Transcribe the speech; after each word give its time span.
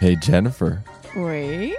Hey 0.00 0.18
Jennifer, 0.20 0.78
Oui. 1.16 1.72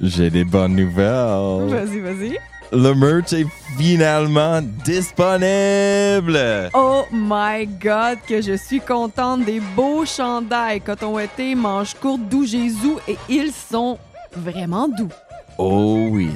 j'ai 0.00 0.30
des 0.30 0.44
bonnes 0.44 0.76
nouvelles. 0.76 1.68
Vas-y, 1.68 2.00
vas-y. 2.00 2.38
Le 2.72 2.92
merch 2.94 3.32
est 3.32 3.46
finalement 3.78 4.60
disponible. 4.84 6.70
Oh 6.74 7.04
my 7.12 7.66
God, 7.66 8.18
que 8.26 8.40
je 8.40 8.56
suis 8.56 8.80
contente 8.80 9.44
des 9.44 9.60
beaux 9.60 10.04
chandails 10.04 10.80
coton 10.80 11.18
été, 11.18 11.54
manches 11.54 11.94
courtes, 11.94 12.22
doux 12.28 12.44
Jésus, 12.46 12.96
et 13.06 13.16
ils 13.28 13.52
sont 13.52 13.98
vraiment 14.36 14.88
doux. 14.88 15.10
Oh 15.58 16.08
oui, 16.10 16.30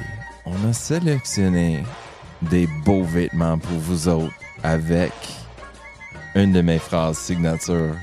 on 0.45 0.69
a 0.69 0.73
sélectionné 0.73 1.83
des 2.41 2.67
beaux 2.85 3.03
vêtements 3.03 3.57
pour 3.57 3.77
vous 3.79 4.07
autres 4.07 4.33
avec 4.63 5.11
une 6.35 6.53
de 6.53 6.61
mes 6.61 6.79
phrases 6.79 7.17
signature. 7.17 7.95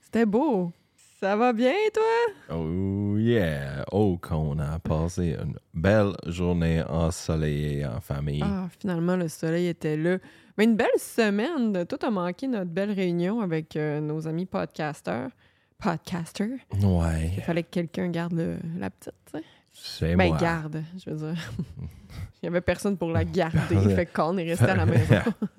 c'était 0.00 0.24
beau. 0.24 0.72
Ça 1.20 1.34
va 1.36 1.52
bien, 1.52 1.72
toi? 1.92 2.54
Oh 2.56 3.16
yeah! 3.18 3.84
Oh, 3.90 4.18
qu'on 4.22 4.56
a 4.60 4.78
passé 4.78 5.36
une 5.42 5.56
belle 5.74 6.12
journée 6.26 6.82
ensoleillée 6.84 7.84
en 7.86 8.00
famille. 8.00 8.42
Ah, 8.44 8.68
finalement, 8.78 9.16
le 9.16 9.26
soleil 9.28 9.66
était 9.66 9.96
là. 9.96 10.18
Mais 10.56 10.64
une 10.64 10.76
belle 10.76 10.86
semaine. 10.98 11.84
Tout 11.86 11.98
a 12.06 12.10
manqué 12.10 12.46
notre 12.46 12.70
belle 12.70 12.92
réunion 12.92 13.40
avec 13.40 13.74
euh, 13.76 14.00
nos 14.00 14.28
amis 14.28 14.46
podcasters. 14.46 15.30
Podcasters. 15.82 16.58
Il 16.78 16.86
Ouais, 16.86 17.30
fallait 17.44 17.64
que 17.64 17.70
quelqu'un 17.70 18.08
garde 18.10 18.34
le- 18.34 18.58
la 18.78 18.90
petite, 18.90 19.12
tu 19.32 19.38
sais. 19.38 19.44
c'est 19.72 20.14
Ben, 20.16 20.28
moi. 20.28 20.38
garde, 20.38 20.82
je 21.04 21.10
veux 21.10 21.16
dire. 21.32 21.50
Il 22.42 22.46
y 22.46 22.48
avait 22.48 22.60
personne 22.60 22.96
pour 22.96 23.10
la 23.10 23.24
garder. 23.24 23.58
Parle- 23.74 23.90
fait 23.96 24.06
qu'on 24.06 24.36
est 24.38 24.44
resté 24.48 24.66
à 24.66 24.76
la 24.76 24.86
maison. 24.86 25.16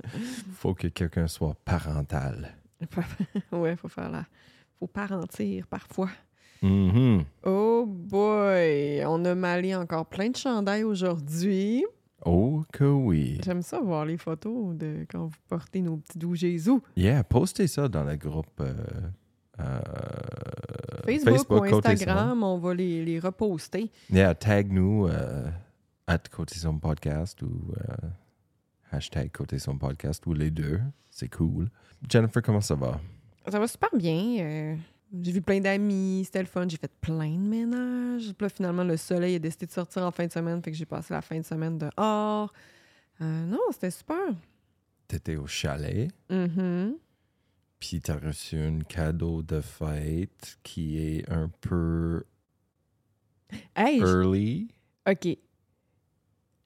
Faut 0.56 0.74
que 0.74 0.88
quelqu'un 0.88 1.28
soit 1.28 1.56
parental. 1.66 2.56
ouais, 3.52 3.76
faut 3.76 3.90
faire 3.90 4.10
la. 4.10 4.26
Faut 4.80 4.88
parentir 4.88 5.68
parfois. 5.68 6.10
Mhm. 6.62 7.24
Oh 7.46 7.86
boy! 7.88 9.04
On 9.06 9.24
a 9.26 9.36
malé 9.36 9.76
encore 9.76 10.06
plein 10.06 10.30
de 10.30 10.36
chandails 10.38 10.84
aujourd'hui. 10.84 11.86
Oh 12.26 12.64
que 12.74 12.84
oui. 12.84 13.40
J'aime 13.44 13.62
ça 13.62 13.80
voir 13.80 14.06
les 14.06 14.18
photos 14.18 14.76
de 14.76 15.06
quand 15.10 15.28
vous 15.28 15.38
portez 15.48 15.82
nos 15.82 15.98
petits 15.98 16.18
doux 16.18 16.36
Jésus. 16.36 16.80
Yeah, 16.98 17.24
postez 17.24 17.68
ça 17.68 17.88
dans 17.88 18.04
le 18.04 18.18
groupe 18.18 18.60
euh, 18.60 18.74
euh, 19.60 19.80
Facebook, 21.06 21.50
ou 21.72 21.76
Instagram, 21.76 22.44
on 22.44 22.58
va 22.58 22.74
les, 22.74 23.04
les 23.06 23.20
reposter. 23.20 23.90
Yeah, 24.10 24.36
tag 24.36 24.72
nous 24.72 25.08
euh, 25.08 25.50
at 26.08 26.20
Côté 26.32 26.56
Sombre 26.56 26.82
Podcast 26.82 27.42
ou 27.42 27.74
euh, 27.78 28.08
hashtag 28.92 29.32
Côté 29.32 29.58
Podcast 29.80 30.26
ou 30.28 30.34
les 30.34 30.52
deux. 30.52 30.80
C'est 31.10 31.30
cool. 31.34 31.70
Jennifer, 32.10 32.42
comment 32.42 32.62
ça 32.62 32.76
va? 32.76 33.00
Ça 33.50 33.60
va 33.60 33.68
super 33.68 33.90
bien. 33.94 34.38
euh, 34.40 34.76
j'ai 35.24 35.32
vu 35.32 35.42
plein 35.42 35.60
d'amis, 35.60 36.22
c'était 36.26 36.40
le 36.42 36.46
fun. 36.46 36.68
J'ai 36.70 36.78
fait 36.78 36.92
plein 37.02 37.32
de 37.32 37.38
ménage. 37.48 38.26
Puis 38.34 38.46
là, 38.46 38.50
finalement, 38.50 38.84
le 38.84 38.96
soleil 38.98 39.36
a 39.36 39.40
décidé 39.40 39.66
de 39.66 39.72
sortir 39.72 40.04
en 40.04 40.12
fin 40.12 40.28
de 40.28 40.32
semaine, 40.32 40.62
fait 40.62 40.72
que 40.72 40.78
j'ai 40.78 40.86
passé 40.86 41.14
la 41.14 41.22
fin 41.22 41.38
de 41.40 41.44
semaine 41.46 41.78
dehors. 41.78 42.54
Euh, 43.22 43.46
non, 43.46 43.60
c'était 43.72 43.90
super. 43.92 44.18
T'étais 45.08 45.36
au 45.36 45.48
chalet, 45.48 46.10
Mhm. 46.30 46.96
puis 47.80 48.00
t'as 48.00 48.20
reçu 48.20 48.58
un 48.60 48.80
cadeau 48.82 49.42
de 49.42 49.60
fête 49.62 50.58
qui 50.62 51.00
est 51.00 51.30
un 51.32 51.50
peu 51.62 52.24
Hey, 53.76 53.98
j- 53.98 54.04
early. 54.06 54.68
OK. 55.10 55.38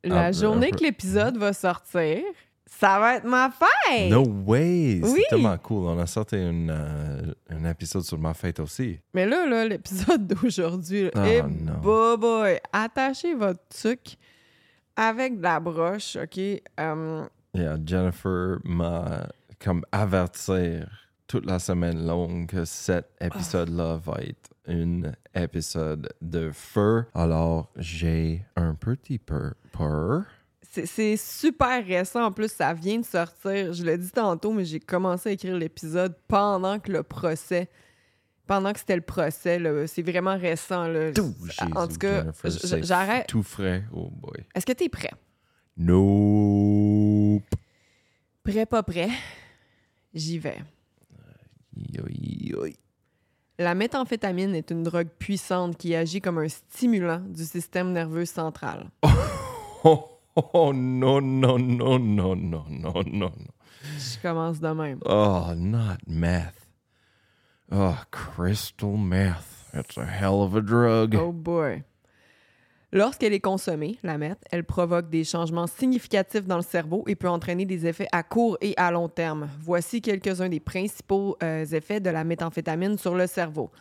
La 0.03 0.25
Ah, 0.25 0.31
journée 0.33 0.67
euh, 0.73 0.75
que 0.77 0.83
l'épisode 0.83 1.37
va 1.37 1.53
sortir, 1.53 2.21
ça 2.65 2.99
va 2.99 3.15
être 3.15 3.25
ma 3.25 3.49
fête! 3.51 4.09
No 4.11 4.23
way! 4.45 4.99
Oui. 5.03 5.09
C'est 5.15 5.23
tellement 5.35 5.57
cool. 5.59 5.85
On 5.87 5.99
a 5.99 6.05
sorti 6.07 6.35
une, 6.37 6.69
euh, 6.71 7.33
un 7.49 7.65
épisode 7.69 8.03
sur 8.03 8.17
ma 8.17 8.33
fête 8.33 8.59
aussi. 8.59 8.99
Mais 9.13 9.25
là, 9.25 9.45
là 9.45 9.65
l'épisode 9.65 10.27
d'aujourd'hui, 10.33 11.09
Oh, 11.15 11.19
non. 11.19 11.73
bah, 11.83 12.17
boy, 12.17 12.59
attachez 12.71 13.33
votre 13.35 13.61
truc 13.69 14.17
avec 14.95 15.37
de 15.37 15.43
la 15.43 15.59
broche, 15.59 16.15
OK? 16.21 16.37
Euh, 16.79 17.25
Yeah, 17.55 17.77
Jennifer 17.85 18.57
m'a 18.63 19.27
comme 19.59 19.83
avertir 19.91 20.87
toute 21.27 21.45
la 21.45 21.59
semaine 21.59 22.05
longue 22.05 22.47
que 22.47 22.65
cet 22.65 23.07
épisode-là 23.21 23.97
va 24.03 24.13
être 24.21 24.49
un 24.67 25.11
épisode 25.35 26.09
de 26.21 26.49
feu. 26.51 27.05
Alors, 27.13 27.69
j'ai 27.75 28.43
un 28.55 28.73
petit 28.73 29.19
peu 29.19 29.53
peur. 29.71 30.23
C'est- 30.71 31.17
super 31.17 31.85
récent. 31.85 32.23
En 32.25 32.31
plus, 32.31 32.51
ça 32.51 32.73
vient 32.73 32.99
de 32.99 33.05
sortir. 33.05 33.73
Je 33.73 33.83
l'ai 33.83 33.97
dit 33.97 34.11
tantôt, 34.11 34.51
mais 34.53 34.65
j'ai 34.65 34.79
commencé 34.79 35.29
à 35.29 35.31
écrire 35.33 35.55
l'épisode 35.55 36.15
pendant 36.27 36.79
que 36.79 36.91
le 36.91 37.03
procès... 37.03 37.69
Pendant 38.45 38.73
que 38.73 38.79
c'était 38.79 38.97
le 38.97 39.01
procès, 39.01 39.57
c'est 39.87 40.01
vraiment 40.01 40.37
récent. 40.37 40.85
Là. 40.87 41.13
Tout, 41.13 41.33
en 41.75 41.87
tout 41.87 41.97
cas, 41.97 42.25
j'arrête. 42.81 43.27
Tout 43.27 43.41
frais. 43.41 43.85
Oh 43.93 44.09
boy. 44.11 44.43
Est-ce 44.53 44.65
que 44.65 44.73
t'es 44.73 44.89
prêt? 44.89 45.11
Nope. 45.77 47.43
Prêt, 48.43 48.65
pas 48.65 48.83
prêt? 48.83 49.07
J'y 50.13 50.39
vais. 50.39 50.57
La 53.59 53.75
méthamphétamine 53.75 54.55
est 54.55 54.71
une 54.71 54.83
drogue 54.83 55.07
puissante 55.17 55.77
qui 55.77 55.95
agit 55.95 56.19
comme 56.19 56.39
un 56.39 56.49
stimulant 56.49 57.21
du 57.25 57.45
système 57.45 57.91
nerveux 57.93 58.25
central. 58.25 58.89
Oh, 60.35 60.73
non, 60.73 61.21
non, 61.21 61.59
non, 61.59 61.99
non, 61.99 62.35
non, 62.35 62.65
non, 62.69 63.03
non. 63.05 63.31
Je 63.83 64.19
commence 64.21 64.59
de 64.59 64.73
même. 64.73 64.99
Oh, 65.05 65.53
not 65.55 65.97
meth. 66.07 66.67
Oh, 67.71 67.97
crystal 68.11 68.97
meth. 68.97 69.69
It's 69.73 69.97
a 69.97 70.05
hell 70.05 70.41
of 70.41 70.55
a 70.55 70.61
drug. 70.61 71.15
Oh 71.15 71.31
boy. 71.31 71.83
Lorsqu'elle 72.91 73.33
est 73.33 73.39
consommée, 73.39 73.97
la 74.03 74.19
meth, 74.19 74.37
elle 74.51 74.63
provoque 74.63 75.09
des 75.09 75.23
changements 75.23 75.65
significatifs 75.65 76.45
dans 76.45 76.57
le 76.57 76.63
cerveau 76.63 77.03
et 77.07 77.15
peut 77.15 77.27
entraîner 77.27 77.65
des 77.65 77.87
effets 77.87 78.07
à 78.11 78.21
court 78.21 78.55
et 78.61 78.75
à 78.77 78.91
long 78.91 79.09
terme. 79.09 79.49
Voici 79.59 79.99
quelques-uns 79.99 80.49
des 80.49 80.59
principaux 80.59 81.35
euh, 81.41 81.65
effets 81.65 81.99
de 81.99 82.11
la 82.11 82.23
méthamphétamine 82.23 82.99
sur 82.99 83.15
le 83.15 83.25
cerveau. 83.25 83.71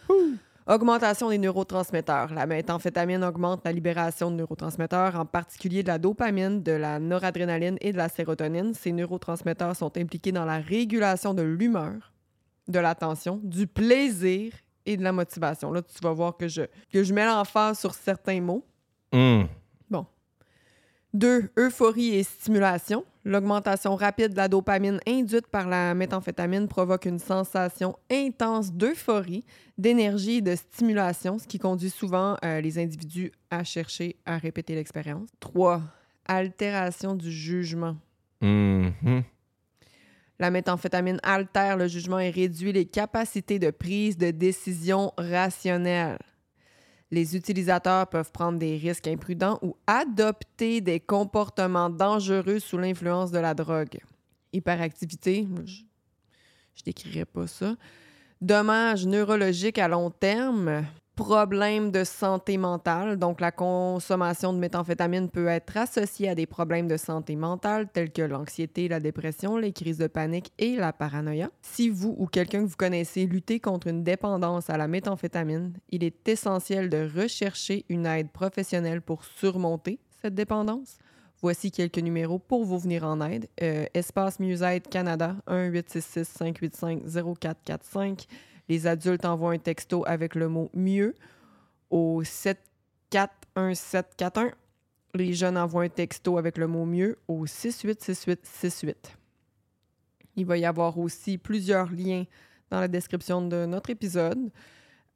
Augmentation 0.66 1.30
des 1.30 1.38
neurotransmetteurs. 1.38 2.32
La 2.32 2.46
méthamphétamine 2.46 3.24
augmente 3.24 3.62
la 3.64 3.72
libération 3.72 4.30
de 4.30 4.36
neurotransmetteurs, 4.36 5.16
en 5.16 5.26
particulier 5.26 5.82
de 5.82 5.88
la 5.88 5.98
dopamine, 5.98 6.62
de 6.62 6.72
la 6.72 7.00
noradrénaline 7.00 7.78
et 7.80 7.92
de 7.92 7.96
la 7.96 8.08
sérotonine. 8.08 8.72
Ces 8.72 8.92
neurotransmetteurs 8.92 9.74
sont 9.74 9.96
impliqués 9.98 10.30
dans 10.30 10.44
la 10.44 10.58
régulation 10.58 11.34
de 11.34 11.42
l'humeur, 11.42 12.12
de 12.68 12.78
l'attention, 12.78 13.40
du 13.42 13.66
plaisir 13.66 14.52
et 14.86 14.96
de 14.96 15.02
la 15.02 15.12
motivation. 15.12 15.72
Là, 15.72 15.82
tu 15.82 15.98
vas 16.00 16.12
voir 16.12 16.36
que 16.36 16.46
je, 16.46 16.62
que 16.92 17.02
je 17.02 17.12
mets 17.12 17.26
l'emphase 17.26 17.80
sur 17.80 17.94
certains 17.94 18.40
mots. 18.40 18.64
Mm. 19.12 19.42
Deux, 21.14 21.50
euphorie 21.58 22.14
et 22.14 22.22
stimulation. 22.22 23.04
L'augmentation 23.24 23.94
rapide 23.94 24.32
de 24.32 24.36
la 24.36 24.48
dopamine 24.48 24.98
induite 25.06 25.46
par 25.46 25.68
la 25.68 25.94
méthamphétamine 25.94 26.68
provoque 26.68 27.04
une 27.04 27.18
sensation 27.18 27.96
intense 28.10 28.72
d'euphorie, 28.72 29.44
d'énergie 29.76 30.38
et 30.38 30.40
de 30.40 30.56
stimulation, 30.56 31.38
ce 31.38 31.46
qui 31.46 31.58
conduit 31.58 31.90
souvent 31.90 32.36
euh, 32.44 32.60
les 32.60 32.78
individus 32.78 33.30
à 33.50 33.62
chercher 33.62 34.16
à 34.24 34.38
répéter 34.38 34.74
l'expérience. 34.74 35.28
Trois, 35.38 35.82
altération 36.26 37.14
du 37.14 37.30
jugement. 37.30 37.96
Mhm. 38.40 39.22
La 40.38 40.50
méthamphétamine 40.50 41.20
altère 41.22 41.76
le 41.76 41.86
jugement 41.86 42.18
et 42.18 42.30
réduit 42.30 42.72
les 42.72 42.86
capacités 42.86 43.60
de 43.60 43.70
prise 43.70 44.16
de 44.16 44.30
décision 44.32 45.12
rationnelle. 45.16 46.18
Les 47.12 47.36
utilisateurs 47.36 48.06
peuvent 48.06 48.32
prendre 48.32 48.58
des 48.58 48.78
risques 48.78 49.06
imprudents 49.06 49.58
ou 49.60 49.76
adopter 49.86 50.80
des 50.80 50.98
comportements 50.98 51.90
dangereux 51.90 52.58
sous 52.58 52.78
l'influence 52.78 53.30
de 53.30 53.38
la 53.38 53.52
drogue. 53.52 53.98
Hyperactivité, 54.54 55.46
je, 55.66 55.82
je 56.74 57.24
pas 57.24 57.46
ça. 57.46 57.76
Dommages 58.40 59.06
neurologiques 59.06 59.76
à 59.76 59.88
long 59.88 60.10
terme, 60.10 60.86
problèmes 61.22 61.92
de 61.92 62.02
santé 62.02 62.58
mentale. 62.58 63.16
Donc, 63.16 63.40
la 63.40 63.52
consommation 63.52 64.52
de 64.52 64.58
méthamphétamine 64.58 65.28
peut 65.28 65.46
être 65.46 65.76
associée 65.76 66.28
à 66.28 66.34
des 66.34 66.46
problèmes 66.46 66.88
de 66.88 66.96
santé 66.96 67.36
mentale 67.36 67.86
tels 67.92 68.10
que 68.10 68.22
l'anxiété, 68.22 68.88
la 68.88 68.98
dépression, 68.98 69.56
les 69.56 69.72
crises 69.72 69.98
de 69.98 70.08
panique 70.08 70.50
et 70.58 70.74
la 70.74 70.92
paranoïa. 70.92 71.48
Si 71.62 71.88
vous 71.88 72.16
ou 72.18 72.26
quelqu'un 72.26 72.64
que 72.64 72.68
vous 72.68 72.74
connaissez 72.76 73.26
luttez 73.26 73.60
contre 73.60 73.86
une 73.86 74.02
dépendance 74.02 74.68
à 74.68 74.76
la 74.76 74.88
méthamphétamine, 74.88 75.74
il 75.90 76.02
est 76.02 76.28
essentiel 76.28 76.88
de 76.88 77.08
rechercher 77.16 77.84
une 77.88 78.06
aide 78.06 78.30
professionnelle 78.30 79.00
pour 79.00 79.24
surmonter 79.24 80.00
cette 80.20 80.34
dépendance. 80.34 80.98
Voici 81.40 81.70
quelques 81.70 81.98
numéros 81.98 82.40
pour 82.40 82.64
vous 82.64 82.78
venir 82.78 83.04
en 83.04 83.20
aide. 83.20 83.48
Euh, 83.62 83.84
Espace 83.94 84.40
Musaide 84.40 84.88
Canada, 84.88 85.36
1-866-585-0445. 85.48 88.26
Les 88.68 88.86
adultes 88.86 89.24
envoient 89.24 89.52
un 89.52 89.58
texto 89.58 90.04
avec 90.06 90.34
le 90.34 90.48
mot 90.48 90.70
mieux 90.74 91.14
au 91.90 92.22
741741. 92.24 94.52
Les 95.14 95.32
jeunes 95.34 95.58
envoient 95.58 95.84
un 95.84 95.88
texto 95.88 96.38
avec 96.38 96.58
le 96.58 96.66
mot 96.66 96.86
mieux 96.86 97.18
au 97.28 97.46
686868. 97.46 99.16
Il 100.36 100.46
va 100.46 100.56
y 100.56 100.64
avoir 100.64 100.98
aussi 100.98 101.36
plusieurs 101.36 101.90
liens 101.90 102.24
dans 102.70 102.80
la 102.80 102.88
description 102.88 103.46
de 103.46 103.66
notre 103.66 103.90
épisode, 103.90 104.50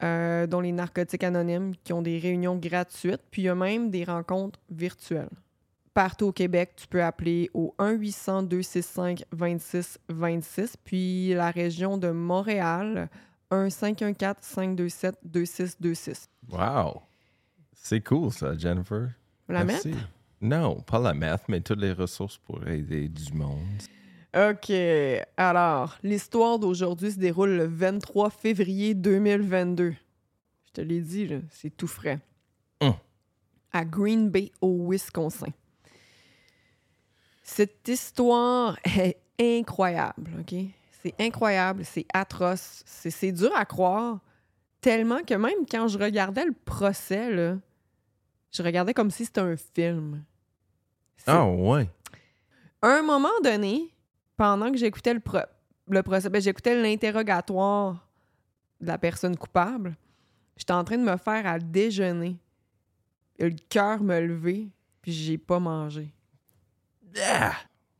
euh, 0.03 0.45
dont 0.45 0.59
les 0.59 0.71
narcotiques 0.71 1.23
anonymes 1.23 1.73
qui 1.83 1.91
ont 1.91 2.03
des 2.03 2.19
réunions 2.19 2.55
gratuites, 2.55 3.23
puis 3.31 3.41
il 3.41 3.45
y 3.45 3.49
a 3.49 3.55
même 3.55 3.89
des 3.89 4.03
rencontres 4.03 4.59
virtuelles. 4.69 5.31
Partout 5.95 6.27
au 6.27 6.31
Québec, 6.31 6.73
tu 6.75 6.87
peux 6.87 7.03
appeler 7.03 7.49
au 7.55 7.73
1-800-265-2626, 7.79 10.75
puis 10.83 11.33
la 11.33 11.49
région 11.49 11.97
de 11.97 12.11
Montréal, 12.11 13.09
1-514-527-2626. 13.51 16.27
Wow. 16.49 17.01
C'est 17.73 18.01
cool, 18.01 18.31
ça, 18.31 18.57
Jennifer. 18.57 19.09
La 19.47 19.63
Merci. 19.63 19.93
Non, 20.41 20.81
pas 20.81 20.99
la 20.99 21.13
meth, 21.13 21.43
mais 21.47 21.61
toutes 21.61 21.79
les 21.79 21.93
ressources 21.93 22.37
pour 22.37 22.67
aider 22.67 23.07
du 23.07 23.33
monde. 23.33 23.81
OK. 24.35 24.71
Alors, 25.37 25.97
l'histoire 26.03 26.59
d'aujourd'hui 26.59 27.11
se 27.11 27.17
déroule 27.17 27.51
le 27.51 27.65
23 27.65 28.29
février 28.29 28.93
2022. 28.93 29.95
Je 30.65 30.71
te 30.73 30.81
l'ai 30.81 31.01
dit, 31.01 31.29
c'est 31.49 31.75
tout 31.75 31.87
frais. 31.87 32.19
Hum. 32.81 32.93
À 33.71 33.83
Green 33.83 34.29
Bay, 34.29 34.51
au 34.61 34.91
Wisconsin. 34.91 35.47
Cette 37.41 37.87
histoire 37.87 38.77
est 38.83 39.17
incroyable, 39.39 40.31
OK? 40.39 40.53
C'est 41.01 41.13
incroyable, 41.19 41.85
c'est 41.85 42.05
atroce, 42.13 42.83
c'est 42.85 43.31
dur 43.31 43.55
à 43.55 43.65
croire. 43.65 44.19
Tellement 44.81 45.23
que 45.23 45.33
même 45.33 45.65
quand 45.69 45.87
je 45.87 45.97
regardais 45.97 46.45
le 46.45 46.53
procès, 46.53 47.31
là, 47.31 47.57
je 48.51 48.63
regardais 48.63 48.93
comme 48.93 49.11
si 49.11 49.25
c'était 49.25 49.41
un 49.41 49.55
film. 49.57 50.23
Ah, 51.25 51.45
ouais. 51.45 51.89
à 52.81 52.87
un 52.87 53.01
moment 53.01 53.29
donné, 53.43 53.93
pendant 54.37 54.71
que 54.71 54.77
j'écoutais 54.77 55.13
le, 55.13 55.19
pro- 55.19 55.39
le 55.89 56.03
procès, 56.03 56.29
ben, 56.29 56.41
j'écoutais 56.41 56.79
l'interrogatoire 56.81 58.07
de 58.79 58.87
la 58.87 58.97
personne 58.97 59.35
coupable, 59.35 59.95
j'étais 60.55 60.73
en 60.73 60.83
train 60.83 60.97
de 60.97 61.03
me 61.03 61.17
faire 61.17 61.45
à 61.47 61.59
déjeuner. 61.59 62.37
Et 63.39 63.49
le 63.49 63.55
cœur 63.69 64.01
me 64.01 64.19
levé, 64.19 64.69
puis 65.01 65.11
j'ai 65.11 65.37
pas 65.37 65.59
mangé. 65.59 66.11
Ah! 67.21 67.53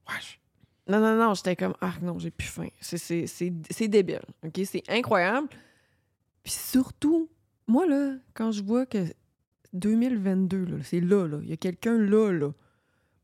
Wesh. 0.08 0.40
Non, 0.89 1.00
non, 1.00 1.18
non, 1.18 1.34
j'étais 1.34 1.56
comme, 1.56 1.74
ah 1.81 1.94
non, 2.01 2.18
j'ai 2.19 2.31
plus 2.31 2.48
faim. 2.48 2.68
C'est- 2.80 3.88
débile, 3.88 4.22
OK? 4.45 4.60
C'est 4.66 4.84
incroyable. 4.89 5.48
Puis 6.44 6.54
surtout, 6.54 7.30
moi, 7.68 7.86
là, 7.86 8.16
quand 8.34 8.51
je 8.51 8.63
vois 8.63 8.86
que 8.86 9.00
2022, 9.74 10.66
là, 10.66 10.78
c'est 10.84 11.01
là, 11.01 11.28
là, 11.28 11.39
il 11.44 11.50
y 11.50 11.54
a 11.54 11.57
quelqu'un 11.57 11.98
là, 11.98 12.31
là, 12.31 12.51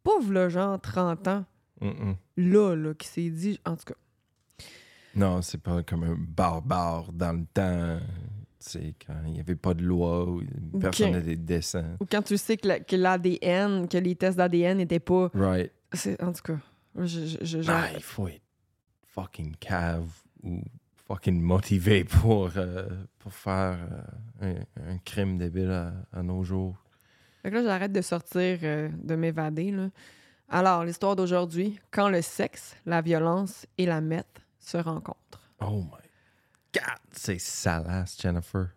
pauvre, 0.03 0.33
là, 0.33 0.49
genre 0.49 0.79
30 0.79 1.27
ans, 1.27 1.45
là, 2.37 2.75
là, 2.75 2.93
qui 2.93 3.07
s'est 3.07 3.29
dit, 3.29 3.59
en 3.65 3.75
tout 3.75 3.85
cas, 3.85 3.95
Non, 5.15 5.41
c'est 5.43 5.61
pas 5.61 5.83
comme 5.83 6.03
un 6.03 6.15
barbare 6.17 7.11
dans 7.13 7.33
le 7.33 7.45
temps. 7.53 7.99
Quand 9.05 9.13
il 9.27 9.33
n'y 9.33 9.39
avait 9.41 9.55
pas 9.57 9.73
de 9.73 9.83
loi 9.83 10.25
ou 10.27 10.41
personne 10.79 11.11
n'avait 11.11 11.35
des 11.35 11.55
dessins. 11.55 11.97
Ou 11.99 12.05
quand 12.09 12.21
tu 12.23 12.37
sais 12.37 12.55
que 12.57 12.67
la- 12.67 12.79
que 12.79 12.95
l'ADN, 12.95 13.87
que 13.89 13.97
les 13.97 14.15
tests 14.15 14.37
d'ADN 14.37 14.77
n'étaient 14.77 14.99
pas. 15.01 15.29
Right. 15.33 15.71
c'est- 15.91 16.19
En 16.23 16.31
tout 16.33 16.41
cas, 16.43 16.57
je, 16.95 17.05
je, 17.25 17.37
je- 17.41 17.61
genre- 17.61 17.75
Ah, 17.77 17.89
il 17.95 18.01
faut 18.03 18.27
être 18.27 18.41
fucking 19.05 19.55
cave 19.57 20.07
ou 20.43 20.61
fucking 21.07 21.41
motivé 21.41 22.03
pour, 22.21 22.51
euh, 22.57 22.87
pour 23.19 23.33
faire 23.33 23.77
euh, 24.41 24.55
un, 24.85 24.91
un 24.93 24.97
crime 24.99 25.37
débile 25.37 25.71
à, 25.71 25.93
à 26.11 26.23
nos 26.23 26.43
jours. 26.43 26.77
Fait 27.41 27.49
que 27.49 27.55
là, 27.55 27.63
j'arrête 27.63 27.91
de 27.91 28.01
sortir, 28.01 28.59
euh, 28.63 28.89
de 28.93 29.15
m'évader. 29.15 29.71
là. 29.71 29.89
Alors, 30.49 30.85
l'histoire 30.85 31.15
d'aujourd'hui, 31.15 31.79
quand 31.91 32.09
le 32.09 32.21
sexe, 32.21 32.75
la 32.85 33.01
violence 33.01 33.65
et 33.77 33.85
la 33.85 34.01
meth 34.01 34.41
se 34.59 34.77
rencontrent. 34.77 35.49
Oh 35.59 35.81
my 35.83 36.09
God, 36.73 36.99
c'est 37.11 37.39
salace, 37.39 38.17
Jennifer. 38.21 38.69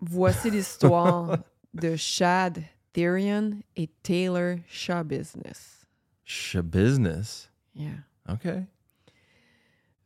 Voici 0.00 0.50
l'histoire 0.50 1.38
de 1.74 1.96
Chad 1.96 2.62
Therian 2.92 3.52
et 3.76 3.88
Taylor 4.02 4.56
Shaw 4.68 5.04
Business. 5.04 5.86
Show 6.24 6.62
business? 6.62 7.50
Yeah. 7.74 7.98
OK. 8.28 8.48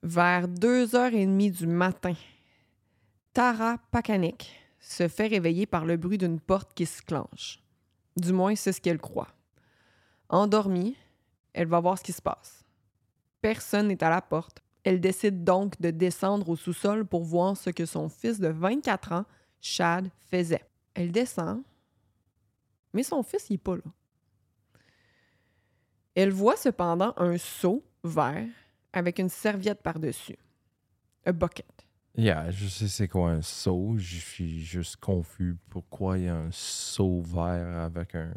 Vers 0.03 0.49
2h30 0.49 1.51
du 1.51 1.67
matin, 1.67 2.15
Tara 3.33 3.79
Pakanik 3.91 4.53
se 4.81 5.09
fait 5.09 5.27
réveiller 5.27 5.67
par 5.67 5.85
le 5.85 5.97
bruit 5.97 6.19
d'une 6.19 6.41
porte 6.41 6.73
qui 6.75 6.87
se 6.87 7.03
clenche. 7.03 7.63
Du 8.17 8.33
moins, 8.33 8.55
c'est 8.55 8.73
ce 8.73 8.81
qu'elle 8.81 9.01
croit. 9.01 9.29
Endormie, 10.29 10.97
elle 11.53 11.67
va 11.67 11.81
voir 11.81 11.99
ce 11.99 12.05
qui 12.05 12.13
se 12.13 12.23
passe. 12.23 12.65
Personne 13.41 13.89
n'est 13.89 14.03
à 14.03 14.11
la 14.11 14.23
porte. 14.23 14.63
Elle 14.85 15.01
décide 15.01 15.43
donc 15.43 15.81
de 15.81 15.91
descendre 15.91 16.49
au 16.49 16.57
sous-sol 16.57 17.05
pour 17.05 17.25
voir 17.25 17.57
ce 17.57 17.71
que 17.71 17.87
son 17.87 18.09
fils 18.09 18.39
de 18.39 18.49
24 18.49 19.13
ans, 19.13 19.25
Chad, 19.61 20.09
faisait. 20.31 20.65
Elle 20.95 21.11
descend, 21.11 21.63
mais 22.97 23.03
son 23.03 23.23
fils, 23.23 23.51
il 23.51 23.55
n'est 23.55 23.59
pas 23.59 23.77
là. 23.77 23.83
Elle 26.17 26.31
voit 26.33 26.57
cependant 26.57 27.13
un 27.19 27.37
seau 27.39 27.85
vert 28.03 28.47
avec 28.93 29.19
une 29.19 29.29
serviette 29.29 29.83
par-dessus. 29.83 30.37
Un 31.27 31.33
bucket. 31.33 31.67
Yeah, 32.17 32.51
je 32.51 32.67
sais 32.67 32.89
c'est 32.89 33.09
quoi 33.09 33.31
un 33.33 33.43
seau. 33.43 33.95
Je 33.99 34.17
suis 34.17 34.65
juste 34.65 34.97
confus 34.97 35.57
pourquoi 35.69 36.17
il 36.19 36.25
y 36.25 36.29
a 36.29 36.35
un 36.37 36.51
seau 36.51 37.21
vert 37.21 37.79
avec 37.81 38.15
un 38.15 38.33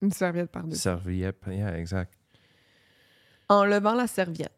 Une 0.00 0.12
serviette 0.12 0.50
par-dessus. 0.52 0.80
serviette. 0.80 1.42
Yeah, 1.48 1.76
exact. 1.76 2.14
En 3.48 3.64
levant 3.64 3.94
la 3.94 4.06
serviette, 4.06 4.52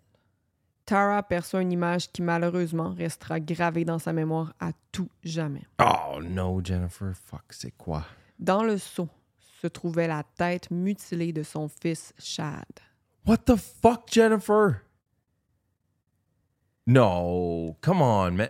Tara 0.84 1.16
aperçoit 1.18 1.62
une 1.62 1.72
image 1.72 2.12
qui 2.12 2.20
malheureusement 2.22 2.90
restera 2.92 3.40
gravée 3.40 3.84
dans 3.84 3.98
sa 3.98 4.12
mémoire 4.12 4.52
à 4.60 4.70
tout 4.92 5.08
jamais. 5.24 5.62
Oh 5.80 6.20
no, 6.22 6.60
Jennifer. 6.62 7.12
Fuck, 7.14 7.44
c'est 7.50 7.72
quoi? 7.76 8.04
Dans 8.38 8.62
le 8.62 8.76
seau 8.78 9.08
se 9.60 9.66
trouvait 9.66 10.06
la 10.08 10.22
tête 10.36 10.70
mutilée 10.70 11.32
de 11.32 11.42
son 11.42 11.68
fils 11.68 12.12
Chad. 12.18 12.64
What 13.26 13.38
the 13.38 13.56
fuck, 13.56 14.02
Jennifer? 14.12 14.82
No, 16.86 17.76
come 17.80 18.00
on, 18.02 18.30
man. 18.32 18.48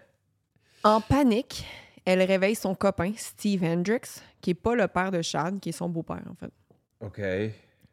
En 0.84 1.00
panique, 1.00 1.64
elle 2.04 2.22
réveille 2.22 2.54
son 2.54 2.74
copain 2.74 3.12
Steve 3.16 3.64
Hendricks, 3.64 4.20
qui 4.40 4.50
est 4.50 4.54
pas 4.54 4.74
le 4.74 4.86
père 4.88 5.10
de 5.10 5.22
Chad, 5.22 5.58
qui 5.58 5.70
est 5.70 5.72
son 5.72 5.88
beau-père 5.88 6.22
en 6.30 6.34
fait. 6.34 6.52
OK. 7.00 7.20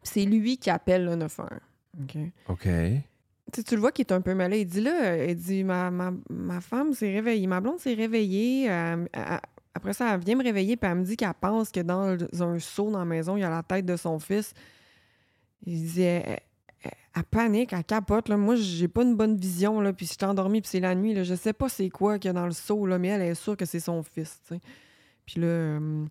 C'est 0.04 0.26
lui 0.26 0.58
qui 0.58 0.70
appelle 0.70 1.06
le 1.06 1.16
911. 1.16 1.60
OK. 2.04 2.18
OK. 2.50 2.68
Tu, 3.54 3.64
tu 3.64 3.76
le 3.76 3.82
vois 3.82 3.92
qui 3.92 4.02
est 4.02 4.12
un 4.12 4.22
peu 4.22 4.34
malade. 4.34 4.60
Il 4.60 4.66
dit 4.66 4.82
là, 4.82 5.24
il 5.26 5.36
dit 5.36 5.64
ma, 5.64 5.90
ma, 5.92 6.12
ma 6.30 6.60
femme 6.60 6.94
s'est 6.94 7.12
réveillée, 7.14 7.48
ma 7.48 7.62
blonde 7.62 7.80
s'est 7.80 7.94
réveillée. 7.94 8.70
euh, 8.70 9.06
elle- 9.14 9.40
après 9.76 9.94
ça, 9.94 10.14
elle 10.14 10.20
vient 10.20 10.36
me 10.36 10.44
réveiller 10.44 10.78
puis 10.78 10.90
elle 10.90 11.00
me 11.00 11.04
dit 11.04 11.18
qu'elle 11.18 11.34
pense 11.34 11.72
que 11.72 11.80
dans 11.80 12.18
un 12.42 12.60
seau 12.60 12.92
dans 12.92 13.00
la 13.00 13.06
maison, 13.06 13.38
il 13.38 13.42
y 13.42 13.44
a 13.44 13.50
la 13.50 13.64
tête 13.64 13.86
de 13.86 13.96
son 13.96 14.20
fils. 14.20 14.54
Il 15.66 15.80
disait, 15.80 16.42
elle, 17.16 17.24
panique, 17.24 17.74
elle 17.74 17.84
capote. 17.84 18.30
Là. 18.30 18.38
Moi, 18.38 18.56
j'ai 18.56 18.88
pas 18.88 19.04
une 19.04 19.16
bonne 19.16 19.38
vision, 19.38 19.82
là, 19.82 19.94
puis 19.94 20.06
je 20.06 20.12
suis 20.12 20.26
endormie, 20.26 20.62
puis 20.62 20.70
c'est 20.70 20.80
la 20.80 20.94
nuit. 20.94 21.14
Là. 21.14 21.24
Je 21.24 21.34
sais 21.36 21.54
pas 21.54 21.70
c'est 21.70 21.90
quoi 21.90 22.20
qu'il 22.20 22.30
y 22.30 22.32
a 22.32 22.34
dans 22.34 22.46
le 22.46 22.52
seau, 22.52 22.86
là, 22.86 23.00
mais 23.00 23.08
elle 23.10 23.22
est 23.22 23.36
sûre 23.36 23.58
que 23.58 23.66
c'est 23.66 23.80
son 23.80 24.04
fils. 24.04 24.42
tu 24.48 24.56
sais. 24.56 24.62
Puis 25.26 25.40
là, 25.40 25.48
euh, 25.48 26.06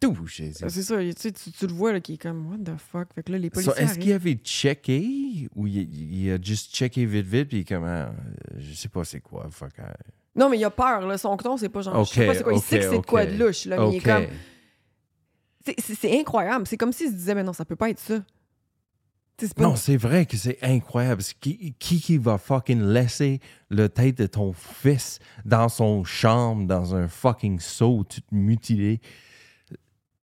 Tout, 0.00 0.26
c'est 0.26 0.52
ça, 0.52 0.66
tu, 0.68 1.12
sais, 1.16 1.32
tu, 1.32 1.52
tu 1.52 1.66
le 1.66 1.72
vois 1.72 1.92
là, 1.92 2.00
qui 2.00 2.14
est 2.14 2.18
comme, 2.18 2.46
what 2.50 2.58
the 2.58 2.76
fuck? 2.76 3.14
Fait 3.14 3.22
que 3.22 3.32
là, 3.32 3.38
les 3.38 3.48
So, 3.48 3.54
policiers. 3.54 3.84
Est-ce 3.84 3.98
qu'il 3.98 4.12
avait 4.12 4.34
checké 4.34 5.48
ou 5.54 5.66
il, 5.66 6.24
il 6.24 6.30
a 6.32 6.40
juste 6.42 6.74
checké 6.74 7.06
vite 7.06 7.26
vite 7.26 7.48
puis 7.48 7.64
comme 7.64 7.84
ah, 7.84 8.12
je 8.56 8.74
sais 8.74 8.88
pas 8.88 9.04
c'est 9.04 9.20
quoi 9.20 9.48
fuck 9.50 9.74
ah. 9.78 9.94
Non, 10.42 10.48
mais 10.50 10.58
il 10.58 10.64
a 10.64 10.70
peur, 10.70 11.06
là. 11.06 11.16
Son 11.18 11.36
ton, 11.36 11.56
c'est 11.56 11.68
pas 11.68 11.82
genre. 11.82 12.04
Je 12.04 12.12
sais 12.12 12.26
pas 12.26 12.34
c'est 12.34 12.42
quoi. 12.42 12.52
Il 12.52 12.60
sait 12.60 12.78
que 12.80 12.90
c'est 12.90 12.98
de 12.98 13.06
quoi 13.06 13.24
de 13.26 13.36
louche, 13.36 13.64
là, 13.66 13.76
mais 13.78 13.90
il 13.92 13.96
est 13.96 14.00
comme. 14.00 14.26
c'est- 15.94 16.18
incroyable. 16.18 16.66
C'est 16.66 16.76
comme 16.76 16.92
s'il 16.92 17.08
se 17.08 17.14
disait, 17.14 17.34
mais 17.34 17.44
non, 17.44 17.52
ça 17.52 17.64
peut 17.64 17.76
pas 17.76 17.90
être 17.90 18.00
ça. 18.00 18.18
Tu 19.38 19.48
pas- 19.48 19.62
non 19.62 19.76
c'est 19.76 19.96
vrai 19.96 20.26
que 20.26 20.36
c'est 20.36 20.58
incroyable 20.62 21.22
qui, 21.40 21.74
qui 21.78 22.00
qui 22.00 22.18
va 22.18 22.36
fucking 22.38 22.82
laisser 22.82 23.40
le 23.70 23.88
tête 23.88 24.18
de 24.18 24.26
ton 24.26 24.52
fils 24.52 25.18
dans 25.44 25.68
son 25.70 26.04
chambre 26.04 26.66
dans 26.66 26.94
un 26.94 27.08
fucking 27.08 27.58
seau 27.58 28.04
tout 28.08 28.20
mutilé 28.30 29.00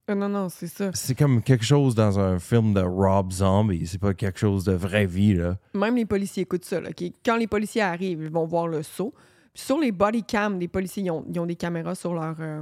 Euh, 0.10 0.14
non, 0.14 0.30
non, 0.30 0.50
c'est 0.50 0.68
ça. 0.68 0.92
c'est 0.94 1.16
comme 1.16 1.42
quelque 1.42 1.64
chose 1.66 1.96
dans 1.96 2.20
un 2.20 2.38
film 2.38 2.74
de 2.74 2.82
Rob 2.82 3.32
Zombie 3.32 3.88
c'est 3.88 3.98
pas 3.98 4.14
quelque 4.14 4.40
chose 4.40 4.66
de 4.66 4.74
vraie 4.74 5.06
vie 5.08 5.34
là 5.34 5.58
Même 5.74 5.96
les 5.96 6.06
policiers 6.06 6.44
écoutent 6.44 6.66
ça. 6.66 6.80
Là? 6.82 6.90
Quand 7.26 7.38
les 7.38 7.48
policiers 7.48 7.82
arrivent, 7.82 8.22
ils 8.24 8.30
vont 8.30 8.46
voir 8.46 8.68
le 8.68 8.84
saut. 8.84 9.14
Sur 9.60 9.80
les 9.80 9.92
body 9.92 10.24
cams 10.24 10.60
des 10.60 10.68
policiers, 10.68 11.04
ils 11.04 11.12
ont, 11.12 11.26
ils 11.28 11.40
ont 11.40 11.46
des 11.48 11.56
caméras 11.56 11.96
sur 11.96 12.14
leur. 12.14 12.36
euh, 12.40 12.62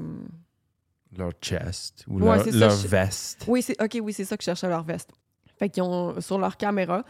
leur 1.17 1.31
chest 1.41 2.03
ou 2.07 2.19
Ouais, 2.19 2.35
leur, 2.37 2.43
c'est 2.43 2.51
ça, 2.51 2.57
leur 2.57 2.69
je- 2.75 2.87
veste 2.87 3.45
Oui, 3.47 3.61
c'est 3.61 3.81
ok, 3.81 3.99
oui, 4.01 4.13
c'est 4.13 4.25
ça 4.25 4.35
que 4.37 4.41
je 4.43 4.45
cherchais 4.45 4.67
leur 4.69 4.83
veste. 4.83 5.11
Fait 5.57 5.69
qu'ils 5.69 5.83
ont 5.83 6.19
sur 6.21 6.37
leur 6.37 6.57
caméra, 6.57 7.03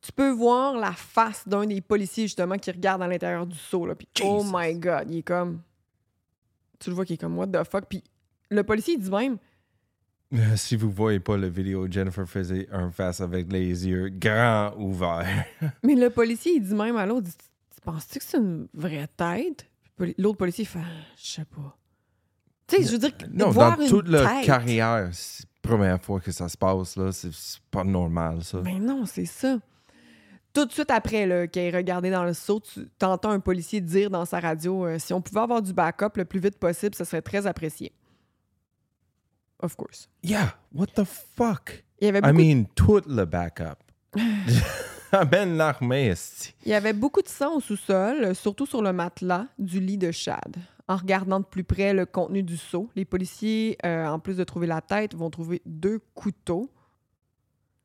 tu 0.00 0.12
peux 0.12 0.30
voir 0.30 0.76
la 0.76 0.92
face 0.92 1.46
d'un 1.48 1.66
des 1.66 1.80
policiers 1.80 2.24
justement 2.24 2.56
qui 2.56 2.70
regarde 2.70 3.02
à 3.02 3.08
l'intérieur 3.08 3.46
du 3.46 3.56
seau 3.58 3.86
là, 3.86 3.94
puis 3.94 4.08
oh 4.22 4.40
Jesus. 4.42 4.52
my 4.54 4.74
god, 4.74 5.04
il 5.10 5.18
est 5.18 5.22
comme 5.22 5.60
tu 6.78 6.90
le 6.90 6.96
vois 6.96 7.04
qui 7.04 7.14
est 7.14 7.16
comme 7.18 7.36
what 7.38 7.48
the 7.48 7.62
fuck, 7.68 7.84
puis 7.88 8.02
le 8.50 8.62
policier 8.64 8.94
il 8.94 9.00
dit 9.00 9.10
même 9.10 9.36
Euh, 10.34 10.38
Si 10.56 10.76
vous 10.76 10.90
voyez 10.90 11.18
pas 11.20 11.36
la 11.36 11.48
vidéo, 11.48 11.86
Jennifer 11.90 12.28
faisait 12.28 12.68
un 12.72 12.90
face 12.90 13.20
avec 13.20 13.50
les 13.52 13.86
yeux 13.88 14.08
grands 14.10 14.72
ouverts. 14.78 15.44
mais 15.82 15.94
le 15.96 16.08
policier 16.10 16.52
il 16.56 16.62
dit 16.62 16.74
même 16.74 16.96
à 16.96 17.04
l'autre, 17.06 17.26
il 17.26 17.30
dit, 17.30 17.36
tu 17.36 17.49
penses-tu 17.80 18.18
que 18.18 18.24
c'est 18.24 18.38
une 18.38 18.68
vraie 18.74 19.08
tête? 19.16 19.66
L'autre 20.18 20.38
policier 20.38 20.64
fait 20.64 20.80
je 21.16 21.26
sais 21.26 21.44
pas. 21.44 21.76
Tu 22.66 22.76
sais, 22.76 22.82
je 22.84 22.92
veux 22.92 22.98
dire 22.98 23.12
Non, 23.32 23.50
voir 23.50 23.76
dans 23.76 23.82
une 23.82 23.90
toute 23.90 24.08
leur 24.08 24.28
tête. 24.28 24.46
carrière, 24.46 25.08
c'est 25.12 25.44
la 25.44 25.68
première 25.68 26.00
fois 26.02 26.20
que 26.20 26.30
ça 26.32 26.48
se 26.48 26.56
passe, 26.56 26.96
là. 26.96 27.10
C'est 27.12 27.30
pas 27.70 27.84
normal, 27.84 28.42
ça. 28.44 28.60
Mais 28.62 28.78
non, 28.78 29.04
c'est 29.04 29.26
ça. 29.26 29.58
Tout 30.52 30.64
de 30.64 30.72
suite 30.72 30.90
après 30.90 31.48
qu'il 31.48 31.62
ait 31.62 31.70
regardé 31.70 32.10
dans 32.10 32.24
le 32.24 32.32
seau, 32.32 32.60
tu 32.60 32.88
entends 33.02 33.30
un 33.30 33.40
policier 33.40 33.80
dire 33.80 34.10
dans 34.10 34.24
sa 34.24 34.40
radio 34.40 34.84
euh, 34.86 34.98
si 34.98 35.12
on 35.12 35.20
pouvait 35.20 35.40
avoir 35.40 35.62
du 35.62 35.72
backup 35.72 36.16
le 36.16 36.24
plus 36.24 36.40
vite 36.40 36.58
possible, 36.58 36.94
ça 36.94 37.04
serait 37.04 37.22
très 37.22 37.46
apprécié. 37.46 37.92
Of 39.62 39.76
course. 39.76 40.08
Yeah, 40.22 40.56
what 40.74 40.86
the 40.96 41.04
fuck? 41.04 41.84
Il 42.00 42.06
y 42.06 42.08
avait 42.08 42.18
I 42.20 42.22
beaucoup, 42.22 42.36
mean, 42.36 42.64
tout 42.74 43.02
le 43.06 43.24
backup. 43.26 43.76
Amène 45.12 45.56
l'armée, 45.56 46.06
esti. 46.08 46.54
il 46.64 46.70
y 46.70 46.74
avait 46.74 46.92
beaucoup 46.92 47.22
de 47.22 47.28
sang 47.28 47.56
au 47.56 47.60
sous-sol, 47.60 48.34
surtout 48.34 48.66
sur 48.66 48.82
le 48.82 48.92
matelas 48.92 49.46
du 49.58 49.80
lit 49.80 49.98
de 49.98 50.10
Chad. 50.10 50.56
En 50.88 50.96
regardant 50.96 51.38
de 51.40 51.44
plus 51.44 51.62
près 51.64 51.92
le 51.94 52.04
contenu 52.06 52.42
du 52.42 52.56
seau, 52.56 52.90
les 52.96 53.04
policiers, 53.04 53.78
euh, 53.84 54.06
en 54.06 54.18
plus 54.18 54.36
de 54.36 54.44
trouver 54.44 54.66
la 54.66 54.80
tête, 54.80 55.14
vont 55.14 55.30
trouver 55.30 55.62
deux 55.64 56.00
couteaux. 56.14 56.68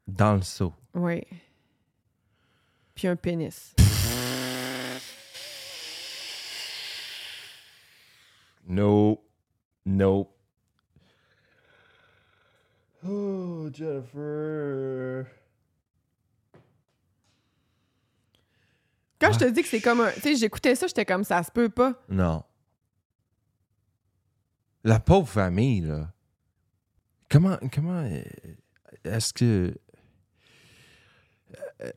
Dans 0.07 0.33
le 0.35 0.41
seau. 0.41 0.73
Oui. 0.95 1.21
Puis 2.95 3.07
un 3.07 3.15
pénis. 3.15 3.75
No. 8.67 9.21
No. 9.85 10.27
Oh, 13.07 13.69
Jennifer. 13.71 15.27
Quand 19.19 19.31
je 19.31 19.39
te 19.39 19.45
dis 19.45 19.61
que 19.61 19.67
c'est 19.67 19.81
comme 19.81 20.01
un. 20.01 20.11
Tu 20.11 20.19
sais, 20.21 20.35
j'écoutais 20.35 20.75
ça, 20.75 20.87
j'étais 20.87 21.05
comme 21.05 21.23
ça 21.23 21.41
se 21.43 21.51
peut 21.51 21.69
pas. 21.69 21.93
Non. 22.09 22.43
La 24.83 24.99
pauvre 24.99 25.27
famille, 25.27 25.81
là. 25.81 26.11
Comment, 27.29 27.57
comment 27.73 28.01
euh, 28.03 28.21
est-ce 29.03 29.33
que. 29.33 29.73
euh, 31.81 31.91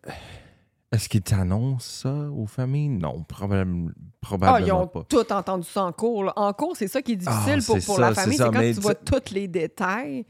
Est-ce 0.91 1.09
qu'ils 1.09 1.21
t'annoncent 1.23 1.85
ça 2.03 2.15
aux 2.31 2.47
familles? 2.47 2.89
Non, 2.89 3.23
probable- 3.25 3.93
Ah, 3.95 4.03
probablement 4.23 4.67
ils 4.67 4.73
ont 4.73 4.87
pas. 4.87 5.05
tout 5.05 5.33
entendu 5.33 5.69
ça 5.69 5.85
en 5.85 5.93
cours. 5.93 6.25
là. 6.25 6.33
En 6.37 6.53
cours, 6.55 6.77
c'est 6.77 6.89
ça 6.89 7.03
qui 7.03 7.13
est 7.13 7.17
difficile 7.17 7.59
Ah, 7.59 7.67
pour, 7.67 7.77
c'est 7.79 7.85
pour 7.85 7.97
ça, 7.97 8.01
la 8.09 8.15
famille. 8.15 8.39
C'est 8.39 8.45
quand 8.45 8.61
tu 8.61 8.73
vois 8.81 8.95
tous 8.95 9.35
les 9.35 9.49
détails. 9.49 10.25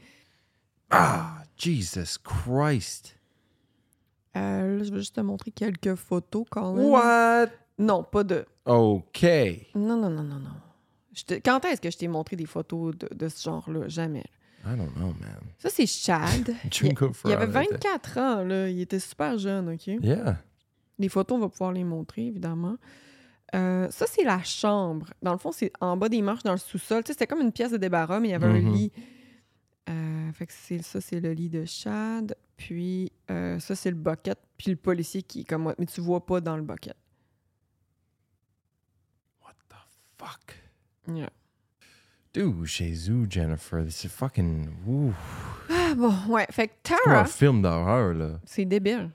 Ah, 0.89 1.43
Jesus 1.55 2.17
Christ. 2.23 3.15
Euh, 4.39 4.77
là, 4.77 4.83
je 4.83 4.91
vais 4.91 4.99
juste 4.99 5.15
te 5.15 5.21
montrer 5.21 5.51
quelques 5.51 5.95
photos, 5.95 6.45
Colin. 6.49 6.75
What? 6.89 7.47
Non, 7.77 8.03
pas 8.03 8.23
de. 8.23 8.45
OK. 8.65 9.23
Non, 9.75 9.97
non, 9.97 10.09
non, 10.09 10.23
non, 10.23 10.39
non. 10.39 10.49
Je 11.13 11.23
te- 11.23 11.33
Quand 11.35 11.63
est-ce 11.65 11.81
que 11.81 11.89
je 11.91 11.97
t'ai 11.97 12.07
montré 12.07 12.35
des 12.35 12.45
photos 12.45 12.95
de, 12.97 13.09
de 13.13 13.27
ce 13.29 13.43
genre-là? 13.43 13.87
Jamais. 13.87 14.23
I 14.65 14.75
don't 14.75 14.91
know, 14.95 15.07
man. 15.19 15.39
Ça, 15.57 15.69
c'est 15.69 15.85
Chad. 15.85 16.53
il, 16.65 16.73
Junko 16.73 17.11
il 17.25 17.31
avait 17.31 17.45
Ferrara 17.47 17.63
était- 17.63 17.73
24 17.75 18.17
ans, 18.17 18.43
là. 18.43 18.69
Il 18.69 18.79
était 18.81 18.99
super 18.99 19.37
jeune, 19.37 19.69
OK? 19.69 19.87
Yeah. 19.87 20.37
Les 20.97 21.09
photos, 21.09 21.37
on 21.37 21.41
va 21.41 21.49
pouvoir 21.49 21.71
les 21.71 21.83
montrer, 21.85 22.27
évidemment. 22.27 22.75
Euh, 23.55 23.89
ça, 23.89 24.05
c'est 24.07 24.23
la 24.23 24.43
chambre. 24.43 25.07
Dans 25.23 25.31
le 25.31 25.37
fond, 25.39 25.51
c'est 25.51 25.71
en 25.79 25.97
bas 25.97 26.09
des 26.09 26.21
marches, 26.21 26.43
dans 26.43 26.51
le 26.51 26.57
sous-sol. 26.57 27.03
Tu 27.03 27.07
sais, 27.07 27.13
c'était 27.13 27.27
comme 27.27 27.41
une 27.41 27.51
pièce 27.53 27.71
de 27.71 27.77
débarras, 27.77 28.19
mais 28.19 28.27
il 28.27 28.31
y 28.31 28.35
avait 28.35 28.45
un 28.47 28.61
Mhm. 28.61 28.73
lit. 28.73 28.91
Euh, 29.89 30.31
fait 30.33 30.45
que 30.45 30.53
ça, 30.83 31.01
c'est 31.01 31.19
le 31.19 31.31
lit 31.31 31.49
de 31.49 31.65
Chad. 31.65 32.35
Puis 32.59 33.09
euh, 33.31 33.57
ça, 33.59 33.73
c'est 33.73 33.89
le 33.89 33.95
bucket. 33.95 34.37
Puis 34.57 34.71
le 34.71 34.75
policier 34.75 35.23
qui 35.23 35.41
est 35.41 35.43
comme 35.45 35.63
moi. 35.63 35.75
Mais 35.79 35.85
tu 35.85 36.01
vois 36.01 36.25
pas 36.25 36.41
dans 36.41 36.57
le 36.57 36.61
bucket. 36.61 36.95
What 39.41 39.53
the 39.69 39.75
fuck? 40.17 40.55
Yeah. 41.07 41.29
Dude, 42.33 42.65
Jésus, 42.65 43.25
Jennifer, 43.29 43.85
c'est 43.89 44.09
fucking. 44.09 44.67
Ouh. 44.85 45.13
Ah 45.69 45.93
bon, 45.95 46.13
ouais. 46.27 46.45
Fait 46.51 46.67
que 46.67 46.73
C'est 46.83 46.95
comme 47.03 47.13
un 47.13 47.15
Tara, 47.15 47.25
film 47.25 47.61
d'horreur, 47.61 48.13
là. 48.13 48.39
c'est 48.45 48.65
débile. 48.65 49.09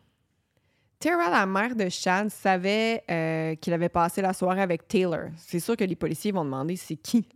Tara, 0.98 1.28
la 1.28 1.44
mère 1.44 1.76
de 1.76 1.88
Chad, 1.90 2.30
savait 2.30 3.04
euh, 3.10 3.54
qu'il 3.56 3.74
avait 3.74 3.90
passé 3.90 4.22
la 4.22 4.32
soirée 4.32 4.62
avec 4.62 4.88
Taylor. 4.88 5.28
C'est 5.36 5.60
sûr 5.60 5.76
que 5.76 5.84
les 5.84 5.96
policiers 5.96 6.32
vont 6.32 6.44
demander 6.46 6.76
c'est 6.76 6.96
qui 6.96 7.28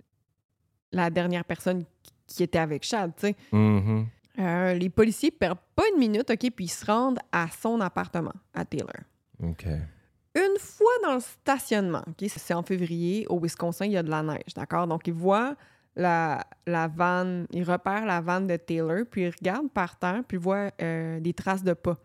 la 0.91 1.11
dernière 1.11 1.45
personne 1.45 1.85
qui 2.27 2.43
était 2.43 2.59
avec 2.59 2.83
Chad, 2.83 3.13
tu 3.15 3.27
sais. 3.27 3.37
Mhm. 3.53 4.07
Euh, 4.39 4.75
les 4.75 4.89
policiers 4.89 5.31
perdent 5.31 5.59
pas 5.75 5.83
une 5.93 5.99
minute, 5.99 6.31
OK, 6.31 6.51
puis 6.55 6.67
ils 6.67 6.69
se 6.69 6.85
rendent 6.85 7.19
à 7.33 7.49
son 7.49 7.81
appartement, 7.81 8.35
à 8.55 8.65
Taylor. 8.65 9.03
OK. 9.43 9.67
Une 10.35 10.59
fois 10.61 10.93
dans 11.03 11.15
le 11.15 11.21
stationnement, 11.21 12.05
OK, 12.07 12.29
c'est 12.29 12.55
en 12.55 12.63
février, 12.63 13.27
au 13.29 13.41
Wisconsin, 13.41 13.87
il 13.87 13.93
y 13.93 13.97
a 13.97 14.03
de 14.03 14.11
la 14.11 14.23
neige, 14.23 14.55
d'accord? 14.55 14.87
Donc, 14.87 15.09
ils 15.09 15.13
voient 15.13 15.57
la, 15.97 16.47
la 16.67 16.87
vanne, 16.87 17.47
ils 17.51 17.65
repèrent 17.65 18.07
la 18.07 18.21
vanne 18.21 18.47
de 18.47 18.57
Taylor, 18.57 19.05
puis 19.11 19.23
ils 19.23 19.35
regardent 19.37 19.73
par 19.73 19.99
terre, 19.99 20.23
puis 20.27 20.37
ils 20.37 20.41
voient 20.41 20.71
euh, 20.81 21.19
des 21.19 21.33
traces 21.33 21.65
de 21.65 21.73
pas. 21.73 21.97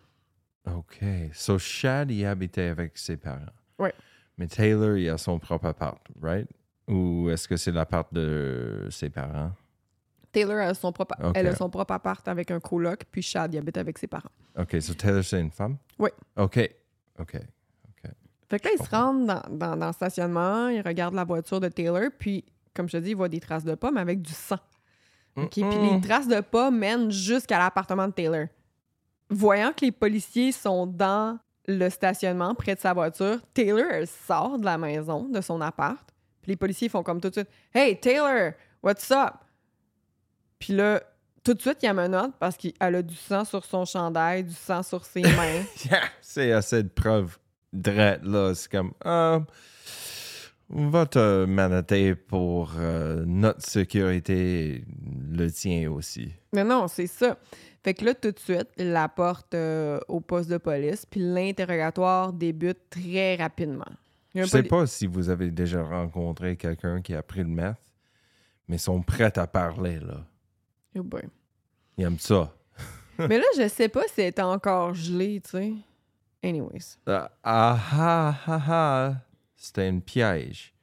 OK. 0.66 1.00
So, 1.34 1.60
Chad, 1.60 2.10
il 2.10 2.25
habitait 2.25 2.70
avec 2.70 2.98
ses 2.98 3.18
parents. 3.18 3.46
Ouais. 3.78 3.94
Mais 4.38 4.48
Taylor, 4.48 4.98
il 4.98 5.10
a 5.10 5.18
son 5.18 5.38
propre 5.38 5.68
appart, 5.68 6.02
right? 6.22 6.50
Ou 6.88 7.30
est-ce 7.30 7.48
que 7.48 7.56
c'est 7.56 7.72
l'appart 7.72 8.12
de 8.13 8.88
ses 8.90 9.10
parents? 9.10 9.52
Taylor 10.34 10.58
a 10.60 10.74
son 10.74 10.92
propre, 10.92 11.16
OK. 11.24 11.32
elle 11.36 11.48
a 11.48 11.56
son 11.56 11.70
propre 11.70 11.94
appart 11.94 12.28
avec 12.28 12.52
un 12.52 12.60
coloc, 12.60 13.06
puis 13.10 13.22
Chad, 13.22 13.54
il 13.54 13.58
habite 13.58 13.78
avec 13.78 13.98
ses 13.98 14.08
parents. 14.08 14.30
OK. 14.60 14.75
So, 14.82 14.94
Taylor, 14.96 15.24
c'est 15.24 15.40
une 15.40 15.52
femme? 15.52 15.78
Oui. 15.98 16.10
OK. 16.36 16.70
OK. 17.20 17.38
Fait 18.50 18.60
que 18.60 18.68
là, 18.68 18.74
ils 18.80 18.84
se 18.86 18.90
rendent 18.92 19.25
dans, 19.25 19.42
dans- 19.50 19.78
dans 19.78 19.88
le 19.88 19.94
stationnement, 19.94 20.68
ils 20.68 20.82
regardent 20.82 21.16
la 21.16 21.24
voiture 21.24 21.60
de 21.60 21.70
Taylor, 21.70 22.10
puis, 22.20 22.44
comme 22.75 22.88
je 22.88 22.98
te 22.98 23.04
dis, 23.04 23.12
ils 23.12 23.16
voient 23.16 23.30
des 23.30 23.40
traces 23.40 23.63
de 23.63 23.74
pas, 23.74 23.90
mais 23.90 24.02
avec 24.02 24.22
du 24.22 24.34
sang. 24.34 24.60
OK? 25.36 25.50
Puis 25.54 25.63
les 25.63 26.00
traces 26.02 26.28
de 26.28 26.40
pas 26.42 26.70
mènent 26.70 27.10
jusqu'à 27.10 27.58
l'appartement 27.58 28.08
de 28.08 28.13
Taylor. 28.13 28.46
Voyant 29.30 29.72
que 29.72 29.84
les 29.86 29.92
policiers 29.92 30.52
sont 30.52 30.86
dans 30.86 31.40
le 31.66 31.90
stationnement 31.90 32.54
près 32.54 32.75
de 32.75 32.80
sa 32.80 32.94
voiture, 32.94 33.40
Taylor, 33.54 33.88
elle 33.90 34.08
sort 34.08 34.60
de 34.60 34.66
la 34.66 34.78
maison, 34.78 35.24
de 35.30 35.42
son 35.42 35.60
appart. 35.62 36.08
Puis 36.42 36.52
les 36.52 36.56
policiers 36.58 36.90
font 36.90 37.02
comme 37.02 37.20
tout 37.22 37.30
de 37.30 37.34
suite 37.36 37.50
Hey, 37.74 37.98
Taylor, 38.00 38.52
what's 38.84 39.10
up? 39.10 39.36
Puis 40.63 40.72
là, 40.72 41.03
tout 41.43 41.53
de 41.53 41.60
suite, 41.60 41.79
il 41.84 41.88
y 41.88 41.89
a 41.89 41.91
une 41.91 42.08
note 42.08 42.32
parce 42.39 42.55
qu'elle 42.55 42.96
a 42.96 43.01
du 43.01 43.15
sang 43.15 43.43
sur 43.43 43.65
son 43.65 43.84
chandail, 43.84 44.46
du 44.46 44.53
sang 44.53 44.82
sur 44.82 45.03
ses 45.03 45.22
mains. 45.36 45.62
Yeah, 45.84 46.03
c'est 46.22 46.53
assez 46.53 46.84
de 46.84 46.88
preuves 46.88 47.38
drettes, 47.74 48.24
là. 48.24 48.55
C'est 48.55 48.72
comme, 48.72 48.93
euh, 49.05 49.41
on 50.70 50.88
va 50.88 51.05
te 51.05 51.43
manater 51.43 52.15
pour 52.15 52.75
euh, 52.77 53.25
notre 53.27 53.62
sécurité. 53.62 54.86
le 55.32 55.51
tien 55.51 55.91
aussi. 55.91 56.32
Mais 56.53 56.63
non, 56.63 56.88
c'est 56.88 57.08
ça. 57.08 57.38
Fait 57.84 57.93
que 57.93 58.05
là, 58.05 58.13
tout 58.13 58.32
de 58.32 58.39
suite, 58.39 58.70
il 58.77 58.93
la 58.93 59.10
porte 59.10 59.53
euh, 59.53 60.00
au 60.08 60.22
poste 60.22 60.50
de 60.50 60.58
police, 60.58 61.05
puis 61.05 61.20
l'interrogatoire 61.20 62.32
débute 62.32 62.89
très 62.89 63.36
rapidement. 63.36 63.91
Je 64.34 64.46
sais 64.46 64.63
pas 64.63 64.88
si 64.88 65.08
vous 65.08 65.27
avez 65.27 65.51
déjà 65.51 65.84
rencontré 65.84 66.55
quelqu'un 66.55 67.01
qui 67.01 67.13
a 67.13 67.22
pris 67.22 67.41
le 67.41 67.50
meth, 67.50 67.75
mais 68.70 68.77
ils 68.77 68.79
sont 68.79 69.01
prêts 69.01 69.38
à 69.38 69.46
parler, 69.46 70.00
là. 70.00 70.25
Oh 70.98 71.04
boy. 71.04 71.24
Ils 71.98 72.06
aiment 72.06 72.20
ça. 72.20 72.54
Mais 73.18 73.38
là, 73.38 73.46
je 73.58 73.68
sais 73.68 73.90
pas 73.90 74.04
si 74.08 74.22
elle 74.22 74.28
était 74.28 74.42
encore 74.42 74.94
gelée, 74.94 75.42
tu 75.44 75.52
sais. 75.52 75.74
Anyways. 76.44 76.98
Ah 77.08 77.32
ah 77.44 77.80
ah 77.92 78.36
ah, 78.48 78.62
ah. 78.68 79.16
C'était 79.56 79.88
un 79.88 80.00
piège. 80.00 80.74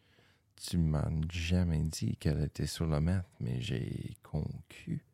Tu 0.57 0.79
m'as 0.79 1.09
jamais 1.31 1.83
dit 1.83 2.17
qu'elle 2.17 2.43
était 2.45 2.67
sur 2.67 2.87
le 2.87 3.01
meth, 3.01 3.25
mais 3.41 3.61
j'ai 3.61 4.15
concu. 4.23 5.05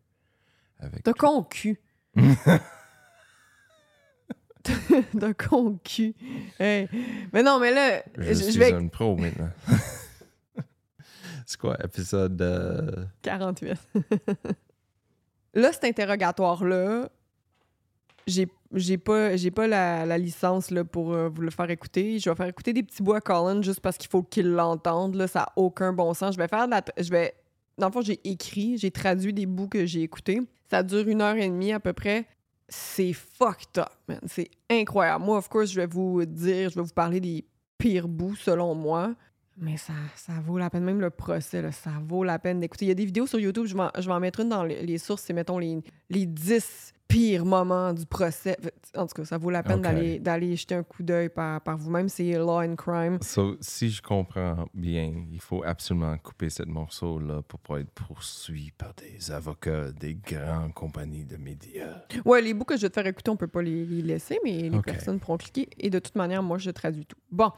Avec 0.78 1.02
T'as 1.04 1.12
con 1.12 1.44
cul. 1.44 1.80
T'as 4.62 5.34
con 5.34 5.78
cul. 5.84 6.14
Hey. 6.58 6.88
Mais 7.32 7.42
non, 7.42 7.58
mais 7.60 7.72
là, 7.72 8.02
Je, 8.18 8.24
je, 8.24 8.34
suis 8.34 8.58
vais. 8.58 8.70
une 8.70 8.90
pro 8.90 9.16
maintenant. 9.16 9.50
C'est 11.46 11.60
quoi, 11.60 11.76
épisode 11.84 12.42
euh, 12.42 13.04
48. 13.22 13.78
Là, 15.56 15.72
cet 15.72 15.84
interrogatoire-là, 15.84 17.08
j'ai 18.26 18.48
j'ai 18.72 18.98
pas, 18.98 19.36
j'ai 19.36 19.50
pas 19.50 19.66
la, 19.66 20.18
licence 20.18 20.70
là, 20.70 20.84
pour 20.84 21.12
euh, 21.12 21.28
vous 21.28 21.42
le 21.42 21.50
faire 21.50 21.70
écouter. 21.70 22.18
Je 22.18 22.28
vais 22.28 22.36
faire 22.36 22.46
écouter 22.46 22.72
des 22.72 22.82
petits 22.82 23.02
bouts 23.02 23.14
à 23.14 23.20
Colin 23.20 23.62
juste 23.62 23.80
parce 23.80 23.96
qu'il 23.96 24.10
faut 24.10 24.22
qu'il 24.22 24.50
l'entende. 24.50 25.26
Ça 25.26 25.40
n'a 25.40 25.52
aucun 25.56 25.92
bon 25.92 26.12
sens. 26.14 26.34
Je 26.34 26.38
vais 26.38 26.48
faire 26.48 26.66
la. 26.66 26.82
Je 26.98 27.10
vais. 27.10 27.34
Dans 27.78 27.86
le 27.86 27.92
fond, 27.92 28.00
j'ai 28.00 28.20
écrit, 28.24 28.78
j'ai 28.78 28.90
traduit 28.90 29.32
des 29.32 29.46
bouts 29.46 29.68
que 29.68 29.86
j'ai 29.86 30.02
écoutés. 30.02 30.40
Ça 30.70 30.82
dure 30.82 31.06
une 31.08 31.20
heure 31.22 31.36
et 31.36 31.48
demie 31.48 31.72
à 31.72 31.80
peu 31.80 31.92
près. 31.92 32.26
C'est 32.68 33.12
fucked 33.12 33.78
up, 33.78 33.92
man. 34.08 34.20
C'est 34.26 34.50
incroyable. 34.68 35.24
Moi, 35.24 35.38
of 35.38 35.48
course, 35.48 35.70
je 35.70 35.80
vais 35.80 35.86
vous 35.86 36.24
dire, 36.24 36.70
je 36.70 36.74
vais 36.74 36.82
vous 36.82 36.94
parler 36.94 37.20
des 37.20 37.44
pires 37.78 38.08
bouts 38.08 38.36
selon 38.36 38.74
moi. 38.74 39.14
Mais 39.58 39.76
ça, 39.78 39.94
ça 40.16 40.34
vaut 40.44 40.58
la 40.58 40.68
peine, 40.68 40.84
même 40.84 41.00
le 41.00 41.08
procès, 41.10 41.70
ça 41.72 41.90
vaut 42.06 42.24
la 42.24 42.38
peine 42.38 42.60
d'écouter. 42.60 42.84
Il 42.84 42.88
y 42.88 42.92
a 42.92 42.94
des 42.94 43.06
vidéos 43.06 43.26
sur 43.26 43.38
YouTube, 43.38 43.64
je 43.66 43.74
vais, 43.74 44.12
en- 44.12 44.20
mettre 44.20 44.40
une 44.40 44.50
dans 44.50 44.64
les, 44.64 44.84
les 44.84 44.98
sources, 44.98 45.22
c'est, 45.22 45.32
mettons, 45.32 45.58
les, 45.58 45.78
les 46.10 46.26
10 46.26 46.92
pires 47.08 47.44
moments 47.44 47.92
du 47.92 48.04
procès. 48.06 48.56
En 48.96 49.06
tout 49.06 49.14
cas, 49.14 49.24
ça 49.24 49.38
vaut 49.38 49.50
la 49.50 49.62
peine 49.62 49.78
Ok. 49.78 50.20
d'aller, 50.22 50.56
jeter 50.56 50.74
un 50.74 50.82
coup 50.82 51.02
d'œil 51.02 51.28
par, 51.28 51.60
par 51.60 51.76
vous-même. 51.76 52.08
C'est 52.08 52.32
Law 52.32 52.60
and 52.62 52.76
Crime. 52.76 53.18
So, 53.22 53.56
si 53.60 53.90
je 53.90 54.02
comprends 54.02 54.66
bien, 54.74 55.12
il 55.30 55.40
faut 55.40 55.62
absolument 55.64 56.16
couper 56.18 56.50
ce 56.50 56.62
morceau-là 56.64 57.42
pour 57.42 57.60
pas 57.60 57.80
être 57.80 57.90
poursuivi 57.90 58.70
par 58.72 58.92
des 58.94 59.30
avocats 59.30 59.92
des 59.92 60.14
grandes 60.14 60.74
compagnies 60.74 61.24
de 61.24 61.36
médias. 61.36 62.02
Ouais, 62.24 62.42
les 62.42 62.54
bouts 62.54 62.64
que 62.64 62.76
je 62.76 62.82
vais 62.82 62.88
te 62.88 62.94
faire 62.94 63.06
écouter, 63.06 63.30
on 63.30 63.36
peut 63.36 63.46
pas 63.46 63.62
les, 63.62 63.84
les 63.84 64.02
laisser, 64.02 64.38
mais 64.44 64.68
les 64.68 64.80
personnes 64.82 65.20
pourront 65.20 65.36
cliquer. 65.38 65.68
Et 65.78 65.90
de 65.90 65.98
toute 65.98 66.16
manière, 66.16 66.42
moi, 66.42 66.58
je 66.58 66.70
traduis 66.70 67.06
tout. 67.06 67.18
Bon. 67.30 67.50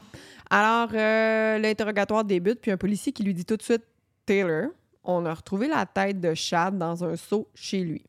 Alors, 0.49 0.89
euh, 0.93 1.57
l'interrogatoire 1.57 2.23
débute, 2.23 2.61
puis 2.61 2.71
un 2.71 2.77
policier 2.77 3.11
qui 3.11 3.23
lui 3.23 3.33
dit 3.33 3.45
tout 3.45 3.57
de 3.57 3.61
suite 3.63 3.83
Taylor, 4.25 4.69
on 5.03 5.25
a 5.25 5.33
retrouvé 5.33 5.67
la 5.67 5.85
tête 5.85 6.19
de 6.19 6.33
Chad 6.33 6.77
dans 6.77 7.03
un 7.03 7.15
seau 7.15 7.47
chez 7.55 7.79
lui. 7.83 8.03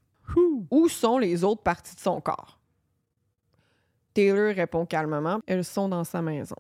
Où 0.71 0.89
sont 0.89 1.19
les 1.19 1.45
autres 1.45 1.63
parties 1.63 1.95
de 1.95 2.01
son 2.01 2.21
corps? 2.21 2.59
Taylor 4.15 4.55
répond 4.55 4.87
calmement 4.87 5.41
Elles 5.47 5.65
sont 5.65 5.89
dans 5.89 6.05
sa 6.05 6.21
maison. 6.23 6.57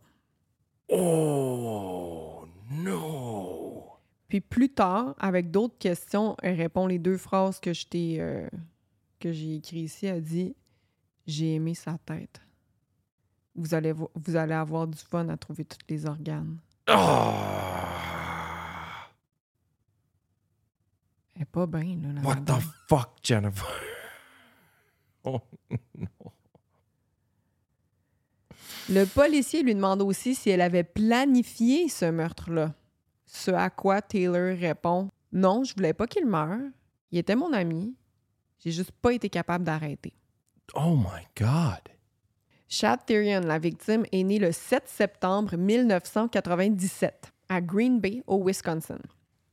Oh 0.88 2.44
non! 2.70 3.82
Puis 4.28 4.40
plus 4.40 4.68
tard, 4.72 5.14
avec 5.18 5.50
d'autres 5.50 5.78
questions, 5.78 6.36
elle 6.42 6.56
répond 6.56 6.86
les 6.86 6.98
deux 6.98 7.16
phrases 7.16 7.58
que 7.60 7.72
je 7.72 7.86
t'ai 7.86 8.16
euh, 8.20 8.48
que 9.18 9.32
j'ai 9.32 9.56
écrites 9.56 9.84
ici. 9.84 10.06
Elle 10.06 10.22
dit 10.22 10.54
J'ai 11.26 11.54
aimé 11.56 11.74
sa 11.74 11.98
tête. 11.98 12.40
Vous 13.56 13.74
allez, 13.74 13.92
vo- 13.92 14.10
vous 14.14 14.36
allez 14.36 14.54
avoir 14.54 14.86
du 14.86 14.96
fun 14.98 15.28
à 15.28 15.36
trouver 15.36 15.64
tous 15.64 15.78
les 15.88 16.06
organes. 16.06 16.58
Ah! 16.86 17.76
Elle 21.34 21.39
est 21.39 21.39
pas 21.50 21.66
bien, 21.66 21.98
là. 22.14 22.20
What 22.22 22.42
the 22.46 22.60
fuck, 22.88 23.10
Jennifer? 23.22 23.66
Oh 25.22 25.38
non. 25.98 26.30
Le 28.88 29.04
policier 29.04 29.62
lui 29.62 29.74
demande 29.74 30.00
aussi 30.00 30.34
si 30.34 30.48
elle 30.48 30.62
avait 30.62 30.82
planifié 30.82 31.90
ce 31.90 32.06
meurtre-là. 32.06 32.72
Ce 33.26 33.50
à 33.50 33.68
quoi 33.68 34.00
Taylor 34.00 34.56
répond 34.56 35.10
Non, 35.30 35.62
je 35.62 35.74
voulais 35.74 35.92
pas 35.92 36.06
qu'il 36.06 36.24
meure. 36.26 36.58
Il 37.12 37.18
était 37.18 37.36
mon 37.36 37.52
ami. 37.52 37.94
J'ai 38.58 38.70
juste 38.70 38.92
pas 38.92 39.12
été 39.12 39.28
capable 39.28 39.64
d'arrêter. 39.64 40.14
Oh 40.74 40.96
my 40.96 41.26
God! 41.36 41.82
Chad 42.68 43.04
Therian, 43.04 43.40
la 43.40 43.58
victime, 43.58 44.04
est 44.12 44.22
né 44.22 44.38
le 44.38 44.52
7 44.52 44.88
septembre 44.88 45.56
1997 45.56 47.32
à 47.48 47.60
Green 47.60 48.00
Bay, 48.00 48.22
au 48.26 48.44
Wisconsin. 48.44 48.98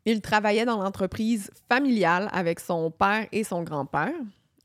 Il 0.09 0.21
travaillait 0.21 0.63
dans 0.63 0.81
l'entreprise 0.81 1.51
familiale 1.67 2.29
avec 2.31 2.61
son 2.61 2.89
père 2.91 3.27
et 3.33 3.43
son 3.43 3.63
grand-père. 3.63 4.13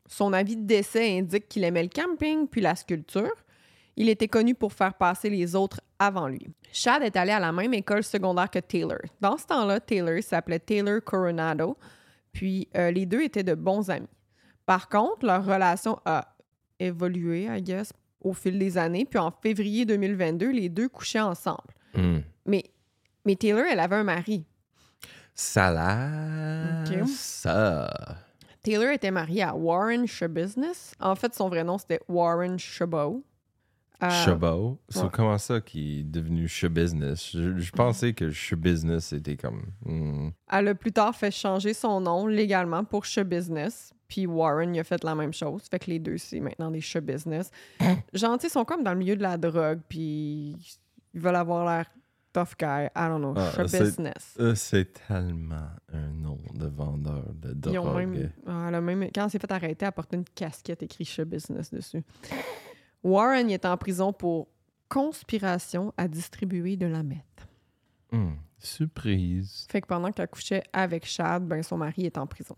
Son 0.07 0.33
avis 0.33 0.57
de 0.57 0.65
décès 0.65 1.19
indique 1.19 1.49
qu'il 1.49 1.65
aimait 1.65 1.83
le 1.83 1.89
camping 1.89 2.47
puis 2.47 2.61
la 2.61 2.77
sculpture. 2.77 3.35
Il 3.97 4.09
était 4.09 4.29
connu 4.29 4.55
pour 4.55 4.73
faire 4.73 4.95
passer 4.95 5.31
les 5.31 5.57
autres 5.57 5.81
avant 5.99 6.29
lui. 6.29 6.47
Chad 6.73 7.03
est 7.03 7.17
allé 7.17 7.33
à 7.33 7.41
la 7.41 7.51
même 7.51 7.75
école 7.75 8.05
secondaire 8.05 8.51
que 8.51 8.61
Taylor. 8.61 9.01
Dans 9.21 9.37
ce 9.37 9.47
temps-là, 9.47 9.81
Taylor 9.81 10.23
s'appelait 10.23 10.61
Taylor 10.61 11.03
Coronado, 11.03 11.77
puis 12.31 12.69
euh, 12.77 12.93
les 12.93 13.05
deux 13.05 13.23
étaient 13.23 13.43
de 13.43 13.57
bons 13.57 13.91
amis. 13.91 14.07
Par 14.65 14.89
contre, 14.89 15.27
leur 15.27 15.45
relation 15.45 15.99
a 16.05 16.37
évolué, 16.79 17.49
I 17.51 17.61
guess, 17.61 17.93
au 18.21 18.33
fil 18.33 18.61
des 18.61 18.79
années. 18.79 19.07
Puis 19.07 19.19
en 19.19 19.33
février 19.33 19.87
2022, 19.87 20.53
les 20.53 20.69
deux 20.69 20.89
couchaient 20.89 21.19
ensemble. 21.19 21.75
Hmm. 21.95 22.21
Mais, 22.47 22.63
mais 23.27 23.35
Taylor, 23.35 23.65
elle 23.69 23.81
avait 23.81 23.97
un 23.97 24.05
mari. 24.05 24.47
Salade. 25.35 26.89
Ok. 26.89 27.09
Ça. 27.09 27.91
Taylor 28.63 28.91
était 28.91 29.11
mariée 29.11 29.43
à 29.43 29.55
Warren 29.55 30.07
Shabusiness. 30.07 30.95
En 31.01 31.15
fait, 31.17 31.35
son 31.35 31.49
vrai 31.49 31.65
nom, 31.65 31.79
c'était 31.79 32.01
Warren 32.09 32.59
Chabot. 32.59 33.25
Euh, 34.03 34.11
Chabot? 34.25 34.79
C'est 34.89 35.03
ouais. 35.03 35.09
comment 35.13 35.39
ça 35.39 35.61
qui 35.61 36.01
est 36.01 36.03
devenu 36.03 36.49
show 36.49 36.69
business? 36.69 37.31
Je, 37.33 37.57
je 37.59 37.71
pensais 37.71 38.13
que 38.13 38.31
show 38.31 38.57
business 38.57 39.13
était 39.13 39.37
comme. 39.37 39.63
hmm. 39.85 40.31
Elle 40.51 40.69
a 40.69 40.75
plus 40.75 40.93
tard 40.93 41.15
fait 41.15 41.31
changer 41.31 41.73
son 41.73 42.01
nom 42.01 42.27
légalement 42.27 42.85
pour 42.85 43.05
Shabusiness. 43.05 43.93
Puis 44.09 44.27
Warren, 44.27 44.75
il 44.75 44.81
a 44.81 44.85
fait 44.85 45.03
la 45.05 45.15
même 45.15 45.33
chose. 45.33 45.63
Fait 45.71 45.79
que 45.79 45.91
les 45.91 45.99
deux, 45.99 46.19
c'est 46.19 46.41
maintenant 46.41 46.71
des 46.71 46.81
Shabusiness. 46.81 47.51
Genre, 48.13 48.37
tu 48.37 48.43
sais, 48.43 48.49
ils 48.49 48.51
sont 48.51 48.65
comme 48.65 48.83
dans 48.83 48.93
le 48.93 48.99
milieu 48.99 49.17
de 49.17 49.23
la 49.23 49.37
drogue. 49.39 49.81
Puis 49.89 50.57
ils 51.15 51.21
veulent 51.21 51.37
avoir 51.37 51.65
l'air 51.65 51.87
tough 52.33 52.57
guy. 52.59 52.87
I 52.97 53.09
don't 53.09 53.21
know. 53.21 53.35
Ah, 53.37 53.67
c'est-. 53.67 54.01
Euh, 54.41 54.55
C'est 54.55 54.93
tellement 55.07 55.71
un 55.93 56.09
nom 56.09 56.39
de 56.55 56.67
vendeur 56.67 57.25
de 57.35 57.53
drogue. 57.53 57.75
Ils 57.75 57.79
ont 57.79 57.95
même, 57.95 58.31
ah, 58.47 58.81
même- 58.81 59.11
quand 59.15 59.25
elle 59.25 59.31
s'est 59.31 59.39
fait 59.39 59.53
arrêter, 59.53 59.87
elle 59.87 59.93
une 60.19 60.25
casquette 60.25 60.83
écrit 60.83 61.05
Show 61.05 61.25
Business 61.25 61.71
dessus. 61.71 62.03
Warren 63.03 63.51
il 63.51 63.55
est 63.55 63.65
en 63.65 63.77
prison 63.77 64.13
pour 64.13 64.49
conspiration 64.89 65.93
à 65.97 66.07
distribuer 66.09 66.77
de 66.77 66.87
la 66.87 67.03
meth. 67.03 67.19
Hmm. 68.13 68.35
Surprise. 68.59 69.67
Fait 69.71 69.81
que 69.81 69.87
pendant 69.87 70.13
qu'elle 70.13 70.29
couchait 70.29 70.63
avec 70.73 71.05
Chad, 71.07 71.45
ben 71.45 71.63
son 71.63 71.79
mari 71.79 72.07
est 72.07 72.19
en 72.19 72.27
prison. 72.27 72.57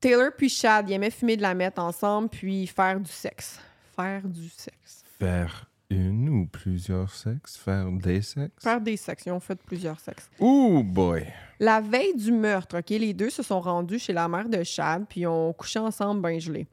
Taylor 0.00 0.30
puis 0.36 0.48
Chad, 0.48 0.88
ils 0.88 0.92
aimaient 0.92 1.10
fumer 1.10 1.36
de 1.36 1.42
la 1.42 1.54
meth 1.54 1.78
ensemble 1.78 2.28
puis 2.28 2.66
faire 2.66 3.00
du 3.00 3.10
sexe. 3.10 3.58
Faire 3.94 4.26
du 4.28 4.48
sexe. 4.48 5.02
Faire 5.18 5.70
une 5.90 6.28
ou 6.28 6.46
plusieurs 6.46 7.10
sexes? 7.10 7.56
Faire 7.56 7.90
des 7.92 8.22
sexes? 8.22 8.62
Faire 8.62 8.80
des 8.80 8.96
sexes. 8.96 9.24
Ils 9.26 9.32
ont 9.32 9.40
fait 9.40 9.58
plusieurs 9.62 10.00
sexes. 10.00 10.28
Ouh 10.40 10.82
boy! 10.82 11.26
La 11.60 11.80
veille 11.80 12.14
du 12.16 12.32
meurtre, 12.32 12.78
OK, 12.78 12.90
les 12.90 13.14
deux 13.14 13.30
se 13.30 13.42
sont 13.42 13.60
rendus 13.60 13.98
chez 13.98 14.12
la 14.12 14.28
mère 14.28 14.48
de 14.48 14.62
Chad 14.64 15.04
puis 15.08 15.20
ils 15.22 15.26
ont 15.26 15.52
couché 15.52 15.78
ensemble 15.78 16.20
ben 16.20 16.38
gelés. 16.40 16.66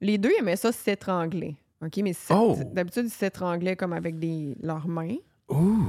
Les 0.00 0.18
deux 0.18 0.32
aimaient 0.38 0.56
ça 0.56 0.72
s'étrangler. 0.72 1.56
OK, 1.84 1.96
mais 2.02 2.12
Oh! 2.30 2.56
d'habitude, 2.72 3.04
ils 3.06 3.10
s'étranglaient 3.10 3.76
comme 3.76 3.92
avec 3.92 4.18
des, 4.18 4.56
leurs 4.62 4.88
mains 4.88 5.16
Ouh, 5.48 5.84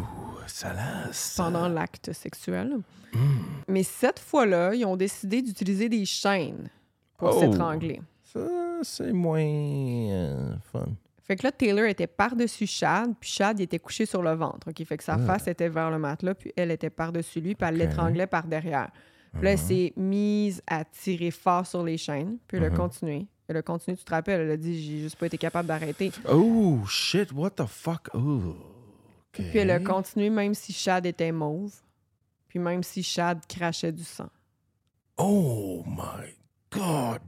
salade. 0.45 1.09
ça. 1.13 1.43
pendant 1.43 1.67
l'acte 1.67 2.13
sexuel. 2.13 2.77
Hmm. 3.13 3.37
Mais 3.67 3.83
cette 3.83 4.19
fois-là, 4.19 4.75
ils 4.75 4.85
ont 4.85 4.95
décidé 4.97 5.41
d'utiliser 5.41 5.89
des 5.89 6.05
chaînes 6.05 6.69
pour 7.17 7.35
Oh! 7.35 7.39
s'étrangler. 7.39 8.01
Ça, 8.23 8.39
c'est 8.83 9.11
moins 9.13 9.39
euh, 9.41 10.55
fun. 10.71 10.85
Fait 11.27 11.35
que 11.35 11.43
là, 11.43 11.51
Taylor 11.51 11.85
était 11.85 12.07
par-dessus 12.07 12.67
Chad, 12.67 13.13
puis 13.19 13.29
Chad, 13.29 13.59
il 13.59 13.63
était 13.63 13.79
couché 13.79 14.05
sur 14.05 14.23
le 14.23 14.33
ventre. 14.33 14.69
OK? 14.69 14.83
Fait 14.85 14.95
que 14.97 15.03
sa 15.03 15.15
Ah. 15.15 15.19
face 15.19 15.47
était 15.47 15.67
vers 15.69 15.91
le 15.91 15.99
matelas, 15.99 16.35
puis 16.35 16.53
elle 16.55 16.71
était 16.71 16.89
par-dessus 16.89 17.41
lui, 17.41 17.53
puis 17.55 17.67
elle 17.67 17.75
l'étranglait 17.77 18.27
par 18.27 18.47
derrière. 18.47 18.89
Puis 19.33 19.41
là, 19.43 19.51
elle 19.51 19.57
Uh-huh. 19.57 19.67
s'est 19.67 19.93
mise 19.97 20.61
à 20.67 20.85
tirer 20.85 21.31
fort 21.31 21.65
sur 21.67 21.83
les 21.83 21.97
chaînes, 21.97 22.37
puis 22.47 22.57
elle 22.57 22.63
a 22.65 22.69
Mhm. 22.69 22.77
continué. 22.77 23.27
Elle 23.49 23.57
a 23.57 23.61
continué, 23.61 23.95
tu 23.97 24.03
te 24.05 24.11
rappelles, 24.13 24.41
elle 24.41 24.51
a 24.51 24.57
dit 24.57 24.81
J'ai 24.81 24.99
juste 24.99 25.17
pas 25.17 25.25
été 25.27 25.37
capable 25.37 25.67
d'arrêter. 25.67 26.11
Oh, 26.29 26.79
shit, 26.87 27.31
what 27.33 27.51
the 27.51 27.65
fuck? 27.65 28.09
Oh. 28.13 28.55
Puis 29.33 29.57
elle 29.57 29.71
a 29.71 29.79
continué 29.79 30.29
même 30.29 30.53
si 30.53 30.71
Chad 30.73 31.05
était 31.05 31.31
mauve, 31.31 31.73
puis 32.47 32.57
même 32.59 32.83
si 32.83 33.03
Chad 33.03 33.39
crachait 33.47 33.91
du 33.91 34.03
sang. 34.03 34.29
Oh 35.17 35.83
my 35.85 36.33
God! 36.71 37.21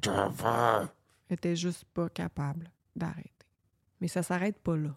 Elle 1.29 1.33
était 1.35 1.55
juste 1.55 1.85
pas 1.93 2.09
capable 2.09 2.69
d'arrêter. 2.95 3.29
Mais 4.01 4.07
ça 4.07 4.23
s'arrête 4.23 4.57
pas 4.59 4.77
là. 4.77 4.95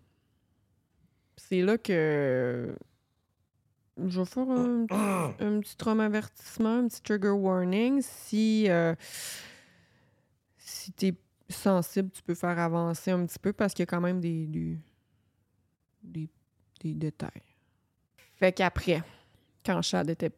C'est 1.37 1.63
là 1.63 1.79
que 1.79 2.75
je 3.99 4.21
vais 4.21 4.27
faire 4.27 4.49
un, 4.51 4.87
petit- 4.87 5.45
un 5.45 5.61
petit 5.61 5.77
trauma 5.77 6.05
avertissement, 6.07 6.79
un 6.79 6.89
petit 6.89 7.03
trigger 7.03 7.31
warning. 7.31 8.01
Si, 8.03 8.69
euh, 8.69 8.95
si 10.57 10.93
tu 10.93 11.07
es 11.07 11.15
sensible, 11.49 12.11
tu 12.11 12.23
peux 12.23 12.35
faire 12.35 12.59
avancer 12.59 13.11
un 13.11 13.27
petit 13.27 13.39
peu 13.39 13.53
parce 13.53 13.75
qu'il 13.75 13.83
y 13.83 13.85
a 13.85 13.87
quand 13.87 14.01
même 14.01 14.21
des, 14.21 14.47
des, 14.47 14.79
des, 16.03 16.29
des 16.81 16.95
détails. 16.95 17.43
Fait 18.37 18.53
qu'après, 18.53 19.03
quand 19.65 19.83
Chad 19.83 20.09
était 20.11 20.33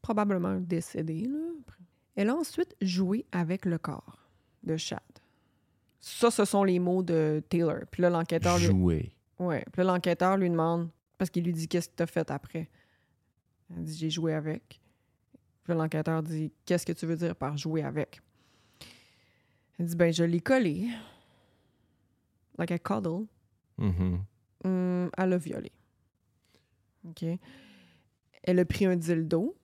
probablement 0.00 0.58
décédé, 0.60 1.26
là, 1.26 1.38
elle 2.16 2.30
a 2.30 2.34
ensuite 2.36 2.74
joué 2.80 3.24
avec 3.32 3.64
le 3.64 3.78
corps 3.78 4.18
de 4.64 4.76
Chad. 4.76 5.00
Ça, 6.02 6.32
ce 6.32 6.44
sont 6.44 6.64
les 6.64 6.80
mots 6.80 7.02
de 7.04 7.42
Taylor. 7.48 7.86
Puis 7.90 8.02
là, 8.02 8.10
l'enquêteur 8.10 8.58
lui... 8.58 8.66
Jouer. 8.66 9.12
Ouais. 9.38 9.64
Puis 9.72 9.82
là, 9.82 9.92
l'enquêteur 9.92 10.36
lui 10.36 10.50
demande, 10.50 10.90
parce 11.16 11.30
qu'il 11.30 11.44
lui 11.44 11.52
dit 11.52 11.68
qu'est-ce 11.68 11.88
que 11.88 11.94
t'as 11.94 12.06
fait 12.06 12.28
après? 12.30 12.68
Elle 13.70 13.84
dit 13.84 13.96
j'ai 13.96 14.10
joué 14.10 14.34
avec. 14.34 14.80
Puis 15.62 15.72
là, 15.72 15.76
l'enquêteur 15.76 16.22
dit 16.22 16.52
qu'est-ce 16.66 16.84
que 16.84 16.92
tu 16.92 17.06
veux 17.06 17.16
dire 17.16 17.36
par 17.36 17.56
jouer 17.56 17.84
avec? 17.84 18.20
Elle 19.78 19.86
dit 19.86 19.96
ben 19.96 20.12
je 20.12 20.24
l'ai 20.24 20.40
collé. 20.40 20.88
Like 22.58 22.72
a 22.72 22.78
cuddle. 22.78 23.26
Mhm. 23.78 24.24
Hum, 24.64 25.10
elle 25.16 25.28
l'a 25.30 25.38
violé. 25.38 25.72
OK. 27.08 27.24
Elle 28.42 28.58
a 28.58 28.64
pris 28.64 28.86
un 28.86 28.96
dildo, 28.96 29.56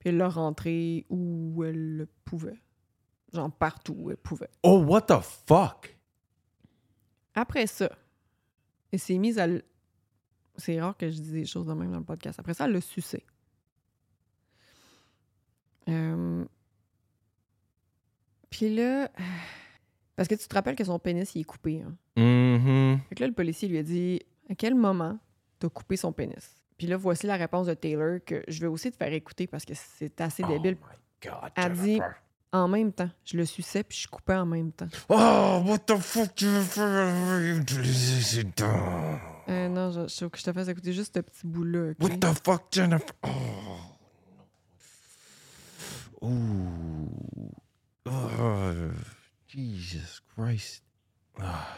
puis 0.00 0.08
elle 0.08 0.16
l'a 0.16 0.28
rentré 0.28 1.06
où 1.08 1.62
elle 1.64 1.96
le 1.96 2.06
pouvait. 2.24 2.60
Genre 3.32 3.50
partout 3.52 3.94
où 3.96 4.10
elle 4.10 4.16
pouvait. 4.16 4.50
Oh, 4.62 4.82
what 4.82 5.02
the 5.02 5.20
fuck? 5.20 5.96
Après 7.34 7.66
ça, 7.66 7.90
elle 8.92 8.98
s'est 8.98 9.18
mise 9.18 9.38
à. 9.38 9.46
C'est 10.56 10.80
rare 10.80 10.96
que 10.96 11.08
je 11.10 11.20
dise 11.20 11.32
des 11.32 11.46
choses 11.46 11.66
de 11.66 11.72
même 11.72 11.92
dans 11.92 11.98
le 11.98 12.04
podcast. 12.04 12.38
Après 12.38 12.54
ça, 12.54 12.66
elle 12.66 12.72
l'a 12.72 12.80
sucé. 12.80 13.24
Euh, 15.88 16.44
Puis 18.50 18.74
là. 18.74 19.10
Parce 20.16 20.28
que 20.28 20.34
tu 20.34 20.46
te 20.46 20.54
rappelles 20.54 20.76
que 20.76 20.84
son 20.84 20.98
pénis, 20.98 21.34
il 21.34 21.40
est 21.40 21.44
coupé. 21.44 21.80
Hein? 21.82 21.96
Mhm. 22.20 23.00
Fait 23.08 23.14
que 23.14 23.20
là, 23.22 23.26
le 23.28 23.32
policier 23.32 23.68
lui 23.68 23.78
a 23.78 23.82
dit 23.82 24.20
À 24.50 24.54
quel 24.54 24.74
moment 24.74 25.18
t'as 25.58 25.70
coupé 25.70 25.96
son 25.96 26.12
pénis 26.12 26.62
Puis 26.76 26.86
là, 26.86 26.98
voici 26.98 27.26
la 27.26 27.36
réponse 27.36 27.68
de 27.68 27.74
Taylor 27.74 28.18
que 28.26 28.42
je 28.46 28.60
vais 28.60 28.66
aussi 28.66 28.90
te 28.90 28.96
faire 28.98 29.12
écouter 29.14 29.46
parce 29.46 29.64
que 29.64 29.72
c'est 29.74 30.20
assez 30.20 30.42
débile. 30.42 30.76
Oh 30.82 30.86
my 30.90 31.30
God, 31.30 31.52
Elle 31.56 31.72
dit-. 31.72 32.00
En 32.52 32.66
même 32.66 32.92
temps, 32.92 33.10
je 33.24 33.36
le 33.36 33.46
suçais 33.46 33.84
puis 33.84 33.96
je 33.98 34.08
coupais 34.08 34.34
en 34.34 34.46
même 34.46 34.72
temps. 34.72 34.88
Oh, 35.08 35.62
what 35.64 35.78
the 35.86 35.96
fuck, 35.98 36.30
Jennifer? 36.36 37.40
You 37.40 37.60
lazy 37.78 38.44
dog. 38.44 39.20
Euh, 39.48 39.68
non, 39.68 39.90
je, 39.92 40.08
je, 40.08 40.26
que 40.26 40.36
je 40.38 40.42
te 40.44 40.52
fasse 40.52 40.66
écouter 40.68 40.92
juste 40.92 41.14
ce 41.16 41.20
petit 41.20 41.46
bout-là. 41.46 41.90
ok? 41.90 41.96
What 42.02 42.16
the 42.18 42.34
fuck, 42.44 42.62
Jennifer? 42.72 43.14
Oh. 43.22 43.30
Ooh. 46.26 47.52
Oh. 48.06 48.72
Jesus 49.46 50.20
Christ. 50.36 50.82
Ah. 51.40 51.76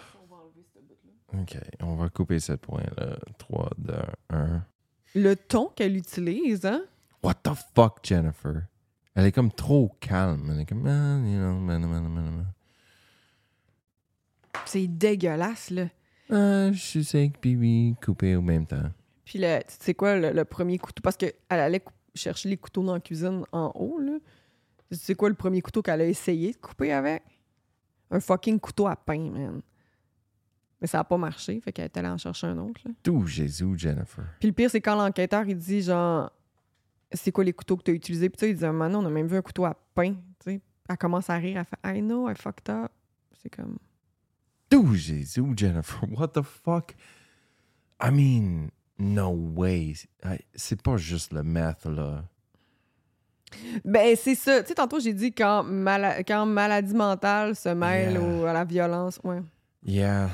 OK, 1.34 1.56
on 1.80 1.96
va 1.96 2.08
couper 2.10 2.40
ce 2.40 2.52
point-là. 2.52 3.16
3, 3.38 3.70
2, 3.78 3.94
1. 4.30 4.62
Le 5.14 5.34
ton 5.36 5.68
qu'elle 5.68 5.96
utilise, 5.96 6.66
hein? 6.66 6.82
What 7.22 7.34
the 7.44 7.52
fuck, 7.74 8.00
Jennifer? 8.02 8.64
Elle 9.14 9.26
est 9.26 9.32
comme 9.32 9.52
trop 9.52 9.94
calme. 10.00 10.50
Elle 10.52 10.60
est 10.60 10.66
comme, 10.66 10.86
ah, 10.86 11.18
you 11.18 11.38
know, 11.38 11.58
man, 11.58 11.80
man, 11.86 12.08
man, 12.08 12.24
man. 12.24 12.52
C'est 14.64 14.86
dégueulasse, 14.86 15.70
là. 15.70 15.88
Ah, 16.30 16.72
je 16.72 16.78
suis 16.78 17.04
sec, 17.04 17.40
bibi, 17.42 17.94
coupé 18.02 18.36
au 18.36 18.42
même 18.42 18.66
temps. 18.66 18.90
Puis 19.24 19.38
le, 19.38 19.60
tu 19.60 19.74
sais 19.80 19.94
quoi, 19.94 20.16
le, 20.16 20.32
le 20.32 20.44
premier 20.44 20.78
couteau, 20.78 21.00
parce 21.02 21.16
qu'elle 21.16 21.34
allait 21.48 21.84
chercher 22.14 22.48
les 22.48 22.56
couteaux 22.56 22.82
dans 22.82 22.94
la 22.94 23.00
cuisine 23.00 23.44
en 23.52 23.72
haut, 23.74 23.98
là. 23.98 24.18
Tu 24.90 24.96
sais 24.98 25.14
quoi, 25.14 25.28
le 25.28 25.34
premier 25.34 25.60
couteau 25.62 25.82
qu'elle 25.82 26.00
a 26.00 26.06
essayé 26.06 26.52
de 26.52 26.56
couper 26.56 26.92
avec? 26.92 27.22
Un 28.10 28.20
fucking 28.20 28.60
couteau 28.60 28.86
à 28.86 28.96
pain, 28.96 29.30
man. 29.30 29.62
Mais 30.80 30.86
ça 30.86 31.00
a 31.00 31.04
pas 31.04 31.16
marché, 31.16 31.60
fait 31.60 31.72
qu'elle 31.72 31.84
est 31.86 31.96
allée 31.96 32.08
en 32.08 32.18
chercher 32.18 32.48
un 32.48 32.58
autre, 32.58 32.80
là. 32.84 32.90
Tout 33.02 33.26
Jésus, 33.26 33.78
Jennifer. 33.78 34.24
Puis 34.40 34.48
le 34.48 34.54
pire, 34.54 34.70
c'est 34.70 34.80
quand 34.80 34.96
l'enquêteur, 34.96 35.46
il 35.46 35.56
dit, 35.56 35.82
genre, 35.82 36.30
c'est 37.14 37.32
quoi 37.32 37.44
les 37.44 37.52
couteaux 37.52 37.76
que 37.76 37.82
tu 37.82 37.90
as 37.90 37.94
utilisés? 37.94 38.28
Puis 38.28 38.36
tu 38.38 38.44
sais, 38.46 38.50
il 38.50 38.56
dit, 38.56 38.64
maintenant, 38.64 39.02
on 39.02 39.06
a 39.06 39.10
même 39.10 39.26
vu 39.26 39.36
un 39.36 39.42
couteau 39.42 39.64
à 39.64 39.74
pain, 39.94 40.14
tu 40.44 40.50
sais. 40.52 40.60
Elle 40.88 40.96
commence 40.98 41.30
à 41.30 41.36
rire, 41.36 41.58
elle 41.58 41.64
fait, 41.92 41.98
I 41.98 42.02
know, 42.02 42.28
I 42.28 42.34
fucked 42.34 42.68
up. 42.70 42.90
C'est 43.42 43.48
comme... 43.54 43.78
Tout 44.68 44.94
Jésus, 44.94 45.42
Jennifer? 45.56 46.00
What 46.12 46.28
the 46.28 46.42
fuck? 46.42 46.94
I 48.02 48.10
mean, 48.10 48.68
no 48.98 49.30
way. 49.30 49.94
C'est 50.54 50.80
pas 50.82 50.96
juste 50.96 51.32
le 51.32 51.42
meth, 51.42 51.84
là. 51.86 52.24
Ben, 53.84 54.16
c'est 54.16 54.34
ça. 54.34 54.62
Tu 54.62 54.68
sais, 54.68 54.74
tantôt, 54.74 54.98
j'ai 54.98 55.12
dit 55.12 55.32
quand, 55.32 55.62
mala- 55.62 56.22
quand 56.24 56.46
maladie 56.46 56.94
mentale 56.94 57.54
se 57.54 57.68
mêle 57.68 58.12
Yeah. 58.14 58.22
au- 58.22 58.44
à 58.46 58.52
la 58.54 58.64
violence. 58.64 59.20
Ouais. 59.24 59.42
Yeah. 59.84 60.30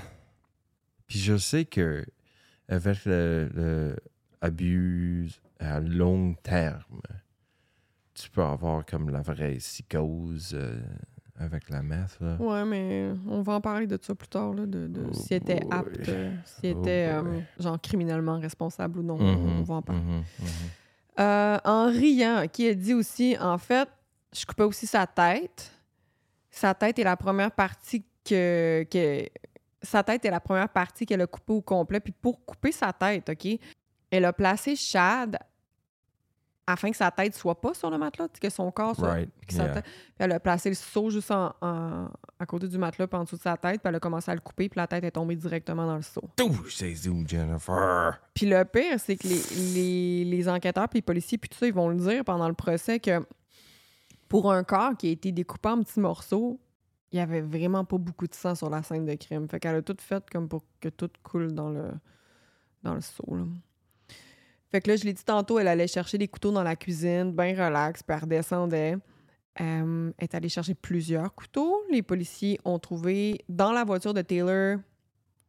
Puis 1.08 1.18
je 1.18 1.36
sais 1.36 1.64
que 1.64 2.04
avec 2.68 3.04
le, 3.06 3.48
le 3.54 3.96
abus 4.40 5.30
à 5.58 5.80
long 5.80 6.34
terme, 6.42 7.00
tu 8.14 8.30
peux 8.30 8.42
avoir 8.42 8.84
comme 8.86 9.10
la 9.10 9.20
vraie 9.22 9.54
psychose 9.56 10.52
euh, 10.54 10.80
avec 11.36 11.70
la 11.70 11.82
meth, 11.82 12.18
là. 12.20 12.36
Ouais, 12.40 12.64
mais 12.64 13.12
on 13.28 13.42
va 13.42 13.54
en 13.54 13.60
parler 13.60 13.86
de 13.86 13.98
ça 14.00 14.14
plus 14.14 14.28
tard, 14.28 14.54
là, 14.54 14.66
de, 14.66 14.88
de 14.88 15.04
Oh 15.08 15.12
s'il 15.12 15.36
était 15.36 15.60
boy. 15.60 15.68
apte, 15.72 16.08
euh, 16.08 16.34
s'il 16.44 16.74
Oh 16.76 16.80
était, 16.80 17.10
euh, 17.12 17.40
genre, 17.58 17.80
criminellement 17.80 18.38
responsable 18.38 19.00
ou 19.00 19.02
non. 19.02 19.18
Mhm, 19.18 19.58
On 19.60 19.62
va 19.62 19.74
en 19.76 19.82
parler. 19.82 20.00
mhm, 20.02 20.16
mhm. 20.40 20.46
Euh, 21.20 21.58
en 21.64 21.86
riant, 21.88 22.44
qui 22.52 22.68
a 22.68 22.74
dit 22.74 22.94
aussi, 22.94 23.36
en 23.40 23.58
fait, 23.58 23.88
je 24.32 24.44
coupais 24.46 24.62
aussi 24.64 24.86
sa 24.86 25.06
tête. 25.06 25.72
Sa 26.50 26.74
tête 26.74 26.98
est 26.98 27.04
la 27.04 27.16
première 27.16 27.50
partie 27.50 28.04
que, 28.24 28.84
que 28.90 29.26
sa 29.82 30.02
tête 30.04 30.24
est 30.24 30.30
la 30.30 30.38
première 30.40 30.68
partie 30.68 31.06
qu'elle 31.06 31.20
a 31.20 31.26
coupée 31.26 31.52
au 31.52 31.60
complet. 31.60 31.98
Puis 32.00 32.12
pour 32.12 32.44
couper 32.44 32.70
sa 32.72 32.92
tête, 32.92 33.28
OK, 33.30 33.48
elle 34.10 34.24
a 34.24 34.32
placé 34.32 34.76
Chad 34.76 35.38
afin 36.66 36.90
que 36.90 36.96
sa 36.98 37.10
tête 37.10 37.34
soit 37.34 37.58
pas 37.58 37.72
sur 37.72 37.88
le 37.88 37.96
matelas, 37.96 38.28
que 38.28 38.50
son 38.50 38.70
corps 38.70 38.94
soit. 38.94 39.08
Right. 39.10 39.30
puis 39.40 39.46
que 39.48 39.54
sa 39.54 39.64
Yeah. 39.64 39.74
tête- 39.76 39.84
elle 40.18 40.32
a 40.32 40.38
placé 40.40 40.68
le 40.68 40.74
seau 40.74 41.08
juste 41.08 41.30
en, 41.30 41.54
en- 41.62 42.10
à 42.38 42.44
côté 42.46 42.68
du 42.68 42.76
matelas, 42.76 43.06
puis 43.06 43.18
en 43.18 43.24
dessous 43.24 43.36
de 43.36 43.40
sa 43.40 43.56
tête, 43.56 43.80
puis 43.80 43.88
elle 43.88 43.94
a 43.94 44.00
commencé 44.00 44.30
à 44.30 44.34
le 44.34 44.40
couper, 44.42 44.68
puis 44.68 44.78
la 44.78 44.86
tête 44.86 45.02
est 45.02 45.10
tombée 45.12 45.34
directement 45.34 45.86
dans 45.86 45.96
le 45.96 46.02
seau. 46.02 46.20
Tout 46.36 46.52
Jésus, 46.68 47.10
Jennifer. 47.26 48.20
Puis 48.34 48.44
le 48.44 48.62
pire, 48.66 49.00
c'est 49.00 49.16
que 49.16 49.26
les, 49.26 49.42
les, 49.72 50.24
les 50.26 50.48
enquêteurs 50.48 50.88
puis 50.90 50.98
les 50.98 51.02
policiers, 51.02 51.38
puis 51.38 51.48
tout 51.48 51.56
ça, 51.56 51.66
ils 51.66 51.72
vont 51.72 51.88
le 51.88 51.96
dire 51.96 52.22
pendant 52.22 52.48
le 52.48 52.54
procès 52.54 53.00
que 53.00 53.26
pour 54.28 54.52
un 54.52 54.62
corps 54.62 54.94
qui 54.94 55.08
a 55.08 55.10
été 55.12 55.32
découpé 55.32 55.70
en 55.70 55.82
petits 55.82 56.00
morceaux, 56.00 56.60
il 57.12 57.16
y 57.18 57.22
avait 57.22 57.40
vraiment 57.40 57.86
pas 57.86 57.96
beaucoup 57.96 58.26
de 58.26 58.34
sang 58.34 58.54
sur 58.54 58.68
la 58.68 58.82
scène 58.82 59.06
de 59.06 59.14
crime. 59.14 59.48
Fait 59.48 59.58
qu'elle 59.58 59.76
a 59.76 59.80
tout 59.80 59.96
fait 59.98 60.22
comme 60.28 60.46
pour 60.50 60.62
que 60.80 60.90
tout 60.90 61.08
coule 61.22 61.52
dans 61.54 61.70
le, 61.70 61.92
dans 62.82 62.92
le 62.92 63.00
seau. 63.00 63.24
là. 63.34 63.44
Fait 64.70 64.80
que 64.80 64.90
là, 64.90 64.96
je 64.96 65.04
l'ai 65.04 65.12
dit 65.12 65.24
tantôt, 65.24 65.58
elle 65.58 65.68
allait 65.68 65.86
chercher 65.86 66.18
des 66.18 66.28
couteaux 66.28 66.52
dans 66.52 66.62
la 66.62 66.76
cuisine, 66.76 67.32
bien 67.32 67.52
relax, 67.52 68.02
puis 68.02 68.14
elle 68.16 68.22
redescendait. 68.22 68.96
Euh, 69.60 70.12
elle 70.18 70.24
est 70.24 70.34
allée 70.34 70.48
chercher 70.48 70.74
plusieurs 70.74 71.34
couteaux. 71.34 71.82
Les 71.90 72.02
policiers 72.02 72.58
ont 72.64 72.78
trouvé 72.78 73.40
dans 73.48 73.72
la 73.72 73.84
voiture 73.84 74.14
de 74.14 74.22
Taylor 74.22 74.78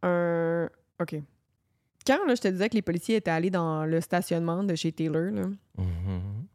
un. 0.01 0.69
OK. 1.01 1.15
Quand 2.07 2.25
là, 2.25 2.33
je 2.35 2.41
te 2.41 2.47
disais 2.47 2.69
que 2.69 2.75
les 2.75 2.81
policiers 2.81 3.17
étaient 3.17 3.29
allés 3.29 3.49
dans 3.51 3.85
le 3.85 4.01
stationnement 4.01 4.63
de 4.63 4.73
chez 4.75 4.91
Taylor, 4.91 5.31
là, 5.31 5.43
Mhm. 5.77 6.45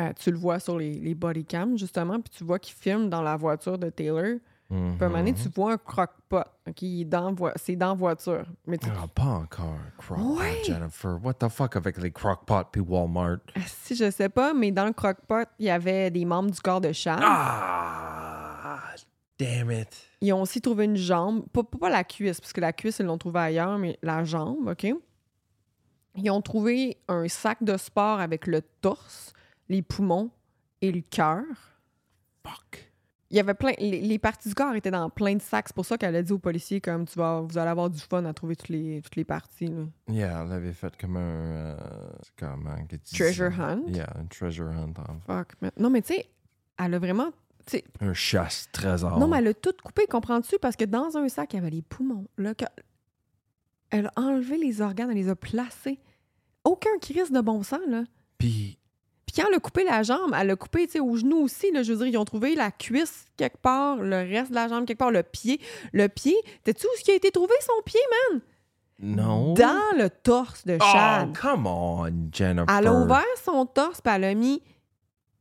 euh, 0.00 0.12
tu 0.18 0.30
le 0.30 0.36
vois 0.38 0.58
sur 0.58 0.78
les, 0.78 0.94
les 0.94 1.14
body 1.14 1.44
cams, 1.44 1.78
justement, 1.78 2.20
puis 2.20 2.32
tu 2.36 2.42
vois 2.44 2.58
qu'ils 2.58 2.74
filment 2.74 3.08
dans 3.08 3.22
la 3.22 3.36
voiture 3.36 3.78
de 3.78 3.90
Taylor. 3.90 4.38
Puis 4.68 4.76
à 4.76 5.04
un 5.04 5.08
moment 5.08 5.18
donné, 5.18 5.34
tu 5.34 5.48
vois 5.50 5.74
un 5.74 5.78
croque-pot. 5.78 6.42
OK? 6.66 6.82
il 6.82 7.02
est 7.02 7.04
dans 7.04 7.32
voi- 7.32 7.52
C'est 7.56 7.76
dans 7.76 7.94
voiture. 7.94 8.44
Mais 8.66 8.78
tu... 8.78 8.88
Ah, 8.90 9.06
pas 9.06 9.22
encore 9.22 9.76
crockpot, 9.98 10.38
Ouais. 10.40 10.62
Jennifer. 10.64 11.18
What 11.22 11.34
the 11.34 11.48
fuck 11.48 11.76
avec 11.76 11.98
les 11.98 12.10
crockpots 12.10 12.64
puis 12.72 12.80
Walmart? 12.80 13.38
Ah, 13.54 13.60
Si, 13.66 13.94
je 13.94 14.10
sais 14.10 14.28
pas, 14.30 14.52
mais 14.54 14.72
dans 14.72 14.86
le 14.86 14.92
croque-pot, 14.92 15.46
il 15.58 15.66
y 15.66 15.70
avait 15.70 16.10
des 16.10 16.24
membres 16.24 16.50
du 16.50 16.60
corps 16.60 16.80
de 16.80 16.92
Chad. 16.92 17.20
Ah, 17.22 18.80
damn 19.38 19.70
it. 19.70 19.88
Ils 20.20 20.32
ont 20.32 20.42
aussi 20.42 20.60
trouvé 20.60 20.86
une 20.86 20.96
jambe. 20.96 21.44
Pas, 21.52 21.62
pas, 21.62 21.78
pas 21.78 21.90
la 21.90 22.02
cuisse, 22.04 22.40
parce 22.40 22.52
que 22.52 22.60
la 22.60 22.72
cuisse, 22.72 22.98
ils 22.98 23.06
l'ont 23.06 23.18
trouvée 23.18 23.40
ailleurs, 23.40 23.78
mais 23.78 23.98
la 24.02 24.24
jambe, 24.24 24.68
OK? 24.68 24.86
Ils 26.16 26.30
ont 26.30 26.40
trouvé 26.40 26.96
un 27.08 27.28
sac 27.28 27.62
de 27.62 27.76
sport 27.76 28.20
avec 28.20 28.46
le 28.46 28.62
torse, 28.62 29.32
les 29.68 29.82
poumons 29.82 30.30
et 30.80 30.90
le 30.92 31.00
cœur. 31.02 31.44
Fuck. 32.46 32.92
Il 33.34 33.38
y 33.38 33.40
avait 33.40 33.54
plein. 33.54 33.72
Les, 33.80 34.00
les 34.00 34.18
parties 34.20 34.48
du 34.48 34.54
corps 34.54 34.76
étaient 34.76 34.92
dans 34.92 35.10
plein 35.10 35.34
de 35.34 35.42
sacs. 35.42 35.64
C'est 35.66 35.74
pour 35.74 35.84
ça 35.84 35.98
qu'elle 35.98 36.14
a 36.14 36.22
dit 36.22 36.30
aux 36.32 36.38
policiers 36.38 36.80
comme 36.80 37.04
tu 37.04 37.18
vas, 37.18 37.40
vous 37.40 37.58
allez 37.58 37.68
avoir 37.70 37.90
du 37.90 37.98
fun 37.98 38.24
à 38.26 38.32
trouver 38.32 38.54
toutes 38.54 38.68
les, 38.68 39.02
toutes 39.02 39.16
les 39.16 39.24
parties. 39.24 39.66
là. 39.66 39.82
Yeah, 40.08 40.44
elle 40.46 40.52
avait 40.52 40.72
fait 40.72 40.96
comme 40.96 41.16
un. 41.16 41.20
euh, 41.20 41.76
tu 42.88 42.96
dis 42.96 43.12
Treasure 43.18 43.60
hunt? 43.60 43.82
Yeah, 43.88 44.06
un 44.16 44.26
treasure 44.26 44.68
hunt. 44.68 44.94
en 44.98 45.18
fait. 45.18 45.26
Fuck. 45.60 45.72
Non, 45.80 45.90
mais 45.90 46.00
tu 46.02 46.14
sais, 46.14 46.26
elle 46.78 46.94
a 46.94 46.98
vraiment. 47.00 47.32
Un 48.00 48.12
chasse-trésor. 48.14 49.18
Non, 49.18 49.26
mais 49.26 49.38
elle 49.38 49.48
a 49.48 49.54
tout 49.54 49.74
coupé, 49.82 50.06
comprends-tu? 50.06 50.56
Parce 50.60 50.76
que 50.76 50.84
dans 50.84 51.16
un 51.16 51.28
sac, 51.28 51.54
il 51.54 51.56
y 51.56 51.58
avait 51.58 51.70
les 51.70 51.82
poumons. 51.82 52.26
Elle 53.90 54.06
a 54.06 54.12
enlevé 54.16 54.58
les 54.58 54.80
organes, 54.80 55.10
elle 55.10 55.16
les 55.16 55.28
a 55.28 55.34
placés. 55.34 55.98
Aucun 56.62 56.96
crise 57.00 57.32
de 57.32 57.40
bon 57.40 57.64
sens, 57.64 57.80
là. 57.88 58.04
Puis, 58.38 58.78
Puis 59.34 59.42
quand 59.42 59.48
elle 59.48 59.56
a 59.56 59.58
coupé 59.58 59.82
la 59.82 60.02
jambe, 60.04 60.32
elle 60.38 60.50
a 60.50 60.56
coupé, 60.56 60.86
au 61.00 61.16
genou 61.16 61.38
aussi, 61.42 61.72
là, 61.72 61.82
je 61.82 61.92
veux 61.92 61.98
dire, 61.98 62.06
ils 62.06 62.16
ont 62.18 62.24
trouvé 62.24 62.54
la 62.54 62.70
cuisse 62.70 63.26
quelque 63.36 63.56
part, 63.58 63.96
le 63.96 64.16
reste 64.18 64.50
de 64.50 64.54
la 64.54 64.68
jambe 64.68 64.86
quelque 64.86 64.98
part, 64.98 65.10
le 65.10 65.24
pied. 65.24 65.60
Le 65.92 66.08
pied, 66.08 66.36
t'es-tu 66.62 66.86
où 66.86 66.90
ce 66.98 67.02
qui 67.02 67.10
a 67.10 67.14
été 67.16 67.30
trouvé, 67.32 67.52
son 67.60 67.82
pied, 67.84 68.00
man? 68.30 68.40
non. 69.00 69.54
Dans 69.54 69.96
le 69.98 70.08
torse 70.08 70.64
de 70.64 70.78
Oh, 70.80 70.84
Chad. 70.92 71.36
come 71.36 71.66
on, 71.66 72.28
Jennifer. 72.32 72.72
elle 72.78 72.86
a 72.86 72.92
ouvert 72.94 73.24
son 73.44 73.66
torse, 73.66 74.00
puis 74.00 74.12
elle 74.14 74.22
a 74.24 74.34
mis 74.34 74.62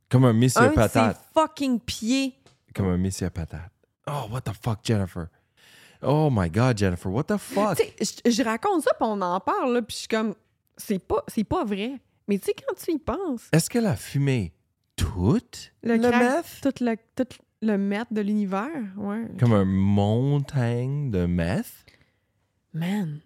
Comme 0.09 0.25
un 0.25 0.33
monsieur 0.33 0.61
un 0.61 0.65
de 0.69 0.71
ses 0.71 0.75
patate. 0.75 1.21
fucking 1.35 1.79
pieds. 1.79 2.33
Comme 2.75 2.87
un 2.87 2.97
monsieur 2.97 3.29
patate. 3.29 3.69
Oh, 4.07 4.23
what 4.31 4.41
the 4.41 4.53
fuck, 4.59 4.79
Jennifer? 4.83 5.27
Oh 6.01 6.29
my 6.31 6.49
God, 6.49 6.77
Jennifer, 6.79 7.09
what 7.11 7.25
the 7.25 7.37
fuck? 7.37 7.77
Je, 8.01 8.31
je 8.31 8.43
raconte 8.43 8.81
ça, 8.81 8.91
puis 8.95 9.07
on 9.07 9.21
en 9.21 9.39
parle, 9.39 9.83
puis 9.83 9.93
je 9.95 9.99
suis 9.99 10.07
comme, 10.07 10.33
c'est 10.75 10.99
pas, 10.99 11.23
c'est 11.27 11.43
pas 11.45 11.63
vrai. 11.63 11.99
Mais 12.27 12.37
tu 12.39 12.45
sais, 12.45 12.53
quand 12.53 12.75
tu 12.75 12.91
y 12.93 12.99
penses, 12.99 13.49
Est-ce 13.51 13.69
qu'elle 13.69 13.85
a 13.85 13.95
fumé 13.95 14.53
tout 14.95 15.39
le, 15.83 15.97
le 15.97 16.09
crack, 16.09 16.21
meth? 16.45 16.61
tout 16.61 16.83
le, 16.83 16.95
tout 17.15 17.37
le 17.61 17.77
meth 17.77 18.11
de 18.11 18.21
l'univers, 18.21 18.69
ouais. 18.97 19.27
Comme 19.39 19.53
un 19.53 19.65
montagne 19.65 21.11
de 21.11 21.25
meth? 21.25 21.85
Man, 22.73 23.19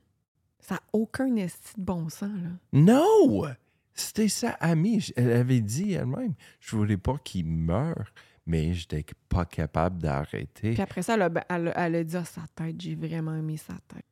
ça 0.59 0.75
n'a 0.75 0.81
aucun 0.93 1.35
esti 1.35 1.73
de 1.77 1.83
bon 1.83 2.09
sens, 2.09 2.29
là. 2.43 2.49
Non! 2.73 3.43
C'était 3.93 4.27
sa 4.27 4.49
amie. 4.51 5.03
Elle 5.15 5.31
avait 5.31 5.61
dit 5.61 5.93
elle-même, 5.93 6.33
je 6.59 6.75
voulais 6.75 6.97
pas 6.97 7.17
qu'il 7.23 7.45
meure, 7.47 8.13
mais 8.45 8.73
j'étais 8.73 9.03
pas 9.29 9.45
capable 9.45 9.99
d'arrêter. 10.01 10.73
Puis 10.73 10.81
après 10.81 11.01
ça, 11.01 11.15
elle 11.15 11.23
a, 11.23 11.29
elle 11.49 11.67
a- 11.69 11.85
elle 11.85 11.95
a 11.95 12.03
dit 12.03 12.15
à 12.17 12.25
sa 12.25 12.41
tête, 12.55 12.79
j'ai 12.79 12.95
vraiment 12.95 13.35
aimé 13.35 13.57
sa 13.57 13.73
tête. 13.87 14.05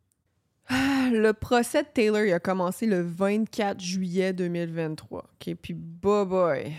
Le 1.12 1.32
procès 1.34 1.84
de 1.84 1.88
Taylor 1.88 2.24
il 2.26 2.34
a 2.34 2.40
commencé 2.40 2.86
le 2.86 3.02
24 3.02 3.80
juillet 3.80 4.34
2023. 4.34 5.20
OK, 5.20 5.56
puis 5.56 5.74
bye 5.74 6.26
bye. 6.26 6.74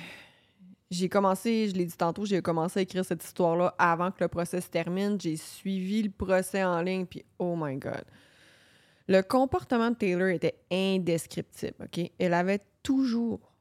J'ai 0.90 1.08
commencé, 1.08 1.68
je 1.68 1.74
l'ai 1.74 1.84
dit 1.84 1.96
tantôt, 1.96 2.24
j'ai 2.24 2.40
commencé 2.40 2.78
à 2.78 2.82
écrire 2.82 3.04
cette 3.04 3.24
histoire-là 3.24 3.74
avant 3.76 4.12
que 4.12 4.18
le 4.20 4.28
procès 4.28 4.60
se 4.60 4.68
termine. 4.68 5.20
J'ai 5.20 5.36
suivi 5.36 6.02
le 6.02 6.10
procès 6.10 6.62
en 6.62 6.80
ligne, 6.80 7.06
puis 7.06 7.24
oh 7.38 7.56
my 7.58 7.76
God. 7.76 8.04
Le 9.08 9.22
comportement 9.22 9.90
de 9.90 9.96
Taylor 9.96 10.28
était 10.28 10.58
indescriptible, 10.70 11.74
OK? 11.84 12.10
Elle 12.18 12.34
avait 12.34 12.60
toujours, 12.82 13.52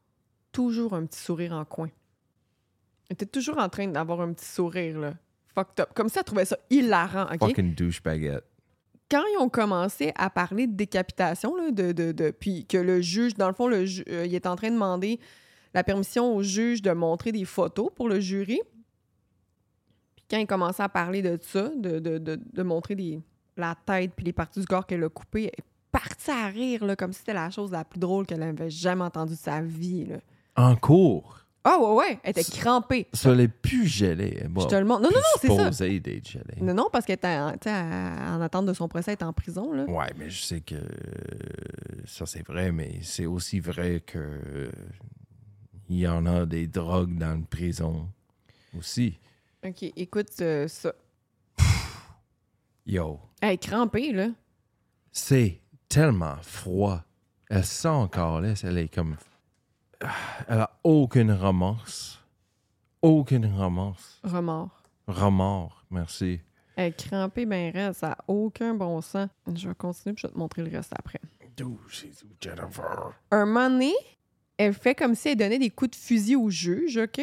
toujours 0.52 0.94
un 0.94 1.04
petit 1.06 1.20
sourire 1.20 1.52
en 1.52 1.64
coin. 1.64 1.90
Elle 3.08 3.14
était 3.14 3.26
toujours 3.26 3.58
en 3.58 3.68
train 3.68 3.88
d'avoir 3.88 4.20
un 4.20 4.32
petit 4.32 4.46
sourire, 4.46 4.98
là. 4.98 5.14
Fucked 5.54 5.80
up. 5.80 5.88
Comme 5.94 6.08
ça, 6.08 6.20
elle 6.20 6.24
trouvait 6.24 6.44
ça 6.44 6.58
hilarant, 6.70 7.26
OK? 7.32 7.40
Fucking 7.40 7.74
douchebagette. 7.74 8.44
Quand 9.10 9.22
ils 9.34 9.38
ont 9.38 9.48
commencé 9.48 10.12
à 10.16 10.30
parler 10.30 10.66
de 10.66 10.74
décapitation, 10.74 11.52
de, 11.70 11.92
de, 11.92 12.30
puis 12.30 12.66
que 12.66 12.78
le 12.78 13.00
juge, 13.00 13.34
dans 13.34 13.48
le 13.48 13.54
fond, 13.54 13.68
le 13.68 13.84
euh, 14.08 14.26
il 14.26 14.34
est 14.34 14.46
en 14.46 14.56
train 14.56 14.68
de 14.68 14.74
demander 14.74 15.20
la 15.74 15.84
permission 15.84 16.34
au 16.34 16.42
juge 16.42 16.82
de 16.82 16.90
montrer 16.92 17.32
des 17.32 17.44
photos 17.44 17.90
pour 17.94 18.08
le 18.08 18.18
jury. 18.20 18.60
Puis 20.16 20.24
quand 20.30 20.38
il 20.38 20.46
commençait 20.46 20.82
à 20.82 20.88
parler 20.88 21.22
de 21.22 21.38
ça, 21.40 21.70
de, 21.76 22.62
montrer 22.62 22.94
des, 22.94 23.20
la 23.56 23.76
tête 23.86 24.12
puis 24.16 24.24
les 24.24 24.32
parties 24.32 24.60
du 24.60 24.66
corps 24.66 24.86
qu'elle 24.86 25.04
a 25.04 25.08
coupées, 25.08 25.44
elle 25.44 25.64
est 25.64 25.64
partie 25.92 26.30
à 26.30 26.46
rire, 26.46 26.82
comme 26.98 27.12
si 27.12 27.20
c'était 27.20 27.34
la 27.34 27.50
chose 27.50 27.70
la 27.70 27.84
plus 27.84 28.00
drôle 28.00 28.26
qu'elle 28.26 28.42
avait 28.42 28.70
jamais 28.70 29.04
entendue 29.04 29.34
de 29.34 29.38
sa 29.38 29.60
vie. 29.60 30.06
Là. 30.06 30.16
En 30.56 30.74
cours? 30.76 31.45
Ah 31.68 31.80
ouais, 31.80 31.94
ouais, 31.94 32.20
elle 32.22 32.30
était 32.30 32.44
crampée. 32.44 33.08
Ça 33.12 33.34
l'est 33.34 33.48
plus 33.48 33.88
gelé. 33.88 34.44
Je 34.56 34.66
te 34.66 34.74
le 34.76 34.84
montre. 34.84 35.02
Non, 35.02 35.10
non, 35.10 35.16
non, 35.16 35.22
c'est 35.40 35.48
ça. 35.48 36.62
Non, 36.62 36.74
non, 36.74 36.88
parce 36.92 37.04
qu'elle 37.04 37.16
était 37.16 37.26
en, 37.26 38.40
attente 38.40 38.66
de 38.66 38.72
son 38.72 38.86
procès, 38.86 39.12
elle 39.12 39.18
est 39.18 39.24
en 39.24 39.32
prison. 39.32 39.72
Là. 39.72 39.84
Ouais, 39.84 40.12
mais 40.16 40.30
je 40.30 40.42
sais 40.42 40.60
que 40.60 40.76
ça 42.06 42.24
c'est 42.24 42.46
vrai, 42.46 42.70
mais 42.70 43.00
c'est 43.02 43.26
aussi 43.26 43.58
vrai 43.58 44.00
que 44.06 44.70
il 45.88 45.98
y 45.98 46.06
en 46.06 46.24
a 46.26 46.46
des 46.46 46.68
drogues 46.68 47.18
dans 47.18 47.34
une 47.34 47.46
prison 47.46 48.08
aussi. 48.78 49.18
OK, 49.64 49.82
écoute 49.96 50.28
euh, 50.42 50.68
ça. 50.68 50.94
Yo, 52.86 53.18
Elle 53.40 53.54
est 53.54 53.58
crampée, 53.58 54.12
là. 54.12 54.28
c'est 55.10 55.60
tellement 55.88 56.36
froid. 56.42 57.02
Elle 57.50 57.64
sent 57.64 57.88
encore 57.88 58.40
là, 58.40 58.54
elle 58.62 58.78
est 58.78 58.92
comme 58.92 59.16
elle 60.48 60.60
a 60.60 60.70
aucune 60.84 61.32
remorse. 61.32 62.22
Aucune 63.02 63.46
remorse. 63.46 64.20
Remords. 64.24 64.82
Remords, 65.06 65.84
merci. 65.90 66.40
Elle 66.74 66.88
est 66.88 67.08
crampée, 67.08 67.46
ben 67.46 67.72
raide, 67.72 67.92
ça 67.94 68.08
n'a 68.08 68.18
aucun 68.28 68.74
bon 68.74 69.00
sens. 69.00 69.28
Je 69.54 69.68
vais 69.68 69.74
continuer, 69.74 70.14
puis 70.14 70.22
je 70.22 70.26
vais 70.26 70.32
te 70.32 70.38
montrer 70.38 70.62
le 70.62 70.70
reste 70.76 70.92
après. 70.98 71.20
D'où 71.56 71.78
c'est 71.90 72.10
Jennifer? 72.40 73.12
Un 73.30 73.46
moment 73.46 73.70
donné, 73.70 73.94
elle 74.58 74.74
fait 74.74 74.94
comme 74.94 75.14
si 75.14 75.28
elle 75.30 75.36
donnait 75.36 75.58
des 75.58 75.70
coups 75.70 75.92
de 75.92 75.96
fusil 75.96 76.36
au 76.36 76.50
juge, 76.50 76.98
OK? 76.98 77.22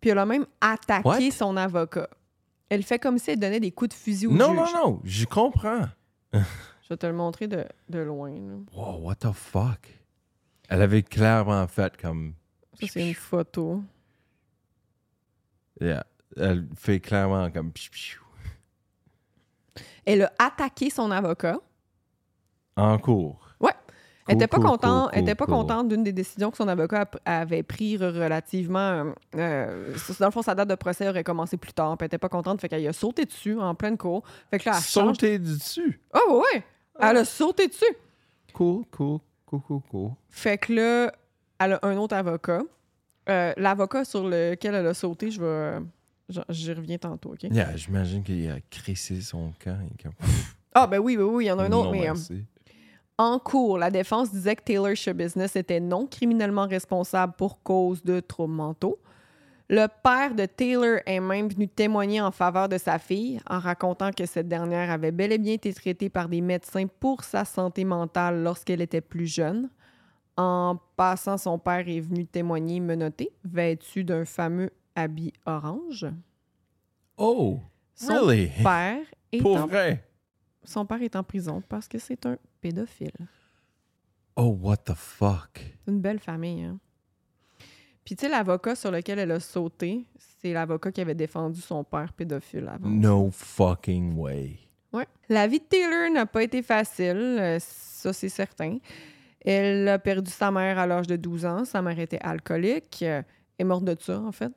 Puis 0.00 0.10
elle 0.10 0.18
a 0.18 0.26
même 0.26 0.44
attaqué 0.60 1.08
What? 1.08 1.30
son 1.30 1.56
avocat. 1.56 2.08
Elle 2.68 2.82
fait 2.82 2.98
comme 2.98 3.18
si 3.18 3.30
elle 3.30 3.38
donnait 3.40 3.60
des 3.60 3.70
coups 3.70 3.90
de 3.90 3.94
fusil 3.94 4.26
au 4.26 4.32
Non, 4.32 4.48
juge. 4.50 4.56
non, 4.74 4.86
non, 4.90 5.00
je 5.04 5.24
comprends. 5.24 5.84
Je 6.34 6.88
vais 6.90 6.96
te 6.98 7.06
le 7.06 7.14
montrer 7.14 7.46
de, 7.46 7.64
de 7.88 7.98
loin. 8.00 8.30
là. 8.30 8.56
Wow, 8.76 8.98
what 9.06 9.14
the 9.16 9.32
fuck? 9.32 9.88
Elle 10.74 10.82
avait 10.82 11.04
clairement 11.04 11.64
fait 11.68 11.96
comme. 11.96 12.34
Ça, 12.80 12.88
c'est 12.90 13.08
une 13.08 13.14
photo. 13.14 13.80
Yeah. 15.80 16.04
Elle 16.36 16.66
fait 16.74 16.98
clairement 16.98 17.48
comme. 17.52 17.70
Elle 20.04 20.22
a 20.22 20.32
attaqué 20.36 20.90
son 20.90 21.12
avocat. 21.12 21.58
En 22.74 22.98
cours. 22.98 23.50
Ouais. 23.60 23.70
Elle 24.26 24.34
Cool, 24.34 24.42
était 24.42 24.48
pas 24.48 24.56
elle 25.12 25.22
était 25.22 25.36
pas 25.36 25.46
contente 25.46 25.86
d'une 25.86 26.02
des 26.02 26.12
décisions 26.12 26.50
que 26.50 26.56
son 26.56 26.66
avocat 26.66 27.08
avait 27.24 27.62
pris 27.62 27.96
relativement. 27.96 29.12
euh, 29.36 29.94
dans 30.18 30.26
le 30.26 30.32
fond, 30.32 30.42
sa 30.42 30.56
date 30.56 30.70
de 30.70 30.74
procès 30.74 31.08
aurait 31.08 31.22
commencé 31.22 31.56
plus 31.56 31.72
tard. 31.72 31.96
Puis 31.96 32.04
elle 32.04 32.06
était 32.08 32.18
pas 32.18 32.28
contente, 32.28 32.60
fait 32.60 32.68
qu'elle 32.68 32.84
a 32.88 32.92
sauté 32.92 33.26
dessus 33.26 33.60
en 33.60 33.76
pleine 33.76 33.96
cour. 33.96 34.24
Fait 34.50 34.58
que 34.58 34.68
là, 34.68 34.78
elle 34.78 34.82
change. 34.82 35.18
Sauter 35.18 35.38
dessus? 35.38 36.00
Oh 36.12 36.42
ouais! 36.52 36.64
Elle 36.98 37.18
a 37.18 37.24
sauté 37.24 37.68
dessus. 37.68 37.96
Cool, 38.52 38.84
cool, 38.90 39.20
cool, 39.60 39.80
cool, 39.80 39.90
cool. 39.90 40.10
Fait 40.30 40.58
que 40.58 40.72
là, 40.72 41.12
elle 41.58 41.72
a 41.74 41.78
un 41.82 41.96
autre 41.96 42.14
avocat. 42.16 42.62
Euh, 43.28 43.52
L'avocat 43.56 44.04
sur 44.04 44.28
lequel 44.28 44.74
elle 44.74 44.86
a 44.86 44.94
sauté, 44.94 45.30
je 45.30 45.40
vais. 45.40 45.78
J'y 46.48 46.72
reviens 46.72 46.98
tantôt, 46.98 47.32
OK? 47.32 47.42
Yeah, 47.44 47.76
j'imagine 47.76 48.22
qu'il 48.22 48.50
a 48.50 48.58
crissé 48.70 49.20
son 49.20 49.52
camp. 49.62 49.76
et 49.82 50.08
Ah, 50.74 50.86
ben 50.86 50.98
oui, 50.98 51.16
oui, 51.16 51.22
oui, 51.24 51.44
il 51.44 51.48
y 51.48 51.52
en 51.52 51.58
a 51.58 51.64
un 51.64 51.72
autre, 51.72 51.84
non, 51.86 51.90
mais. 51.92 52.00
euh, 52.02 52.04
merci. 52.14 52.44
En 53.16 53.38
cours, 53.38 53.78
la 53.78 53.90
défense 53.90 54.32
disait 54.32 54.56
que 54.56 54.62
Taylor 54.62 54.96
Show 54.96 55.14
Business 55.14 55.54
était 55.54 55.78
non 55.80 56.06
criminellement 56.06 56.66
responsable 56.66 57.34
pour 57.38 57.62
cause 57.62 58.02
de 58.02 58.18
troubles 58.20 58.54
mentaux. 58.54 58.98
Le 59.70 59.86
père 60.02 60.34
de 60.34 60.44
Taylor 60.44 60.98
est 61.06 61.20
même 61.20 61.48
venu 61.48 61.66
témoigner 61.68 62.20
en 62.20 62.30
faveur 62.30 62.68
de 62.68 62.76
sa 62.76 62.98
fille 62.98 63.40
en 63.48 63.58
racontant 63.58 64.10
que 64.10 64.26
cette 64.26 64.46
dernière 64.46 64.90
avait 64.90 65.10
bel 65.10 65.32
et 65.32 65.38
bien 65.38 65.54
été 65.54 65.72
traitée 65.72 66.10
par 66.10 66.28
des 66.28 66.42
médecins 66.42 66.86
pour 66.86 67.24
sa 67.24 67.46
santé 67.46 67.84
mentale 67.84 68.42
lorsqu'elle 68.42 68.82
était 68.82 69.00
plus 69.00 69.26
jeune. 69.26 69.70
En 70.36 70.76
passant, 70.96 71.38
son 71.38 71.58
père 71.58 71.88
est 71.88 72.00
venu 72.00 72.26
témoigner 72.26 72.78
menotté, 72.80 73.30
vêtu 73.44 74.04
d'un 74.04 74.24
fameux 74.26 74.70
habit 74.94 75.32
orange. 75.46 76.06
Oh, 77.16 77.60
Son 77.94 78.26
really? 78.26 78.50
père 78.62 79.00
est 79.32 79.38
Pour 79.40 79.56
en, 79.56 79.66
vrai? 79.66 80.04
son 80.64 80.84
père 80.84 81.00
est 81.02 81.16
en 81.16 81.22
prison 81.22 81.62
parce 81.68 81.88
que 81.88 81.98
c'est 81.98 82.26
un 82.26 82.36
pédophile. 82.60 83.12
Oh, 84.36 84.58
what 84.60 84.78
the 84.78 84.94
fuck? 84.94 85.60
C'est 85.84 85.90
une 85.92 86.00
belle 86.00 86.18
famille, 86.18 86.64
hein? 86.64 86.78
Puis, 88.04 88.16
tu 88.16 88.26
sais, 88.26 88.28
l'avocat 88.28 88.74
sur 88.74 88.90
lequel 88.90 89.18
elle 89.18 89.30
a 89.32 89.40
sauté, 89.40 90.04
c'est 90.40 90.52
l'avocat 90.52 90.92
qui 90.92 91.00
avait 91.00 91.14
défendu 91.14 91.60
son 91.60 91.82
père 91.84 92.12
pédophile 92.12 92.68
avant. 92.68 92.88
No 92.88 93.30
fucking 93.32 94.14
way. 94.16 94.58
Ouais. 94.92 95.06
La 95.28 95.46
vie 95.46 95.58
de 95.58 95.64
Taylor 95.64 96.10
n'a 96.12 96.26
pas 96.26 96.42
été 96.42 96.62
facile, 96.62 97.16
euh, 97.40 97.58
ça 97.60 98.12
c'est 98.12 98.28
certain. 98.28 98.78
Elle 99.40 99.88
a 99.88 99.98
perdu 99.98 100.30
sa 100.30 100.50
mère 100.50 100.78
à 100.78 100.86
l'âge 100.86 101.06
de 101.06 101.16
12 101.16 101.44
ans. 101.46 101.64
Sa 101.64 101.82
mère 101.82 101.98
était 101.98 102.20
alcoolique. 102.20 103.00
euh, 103.02 103.22
est 103.58 103.64
morte 103.64 103.84
de 103.84 103.96
ça, 104.00 104.18
en 104.20 104.32
fait. 104.32 104.52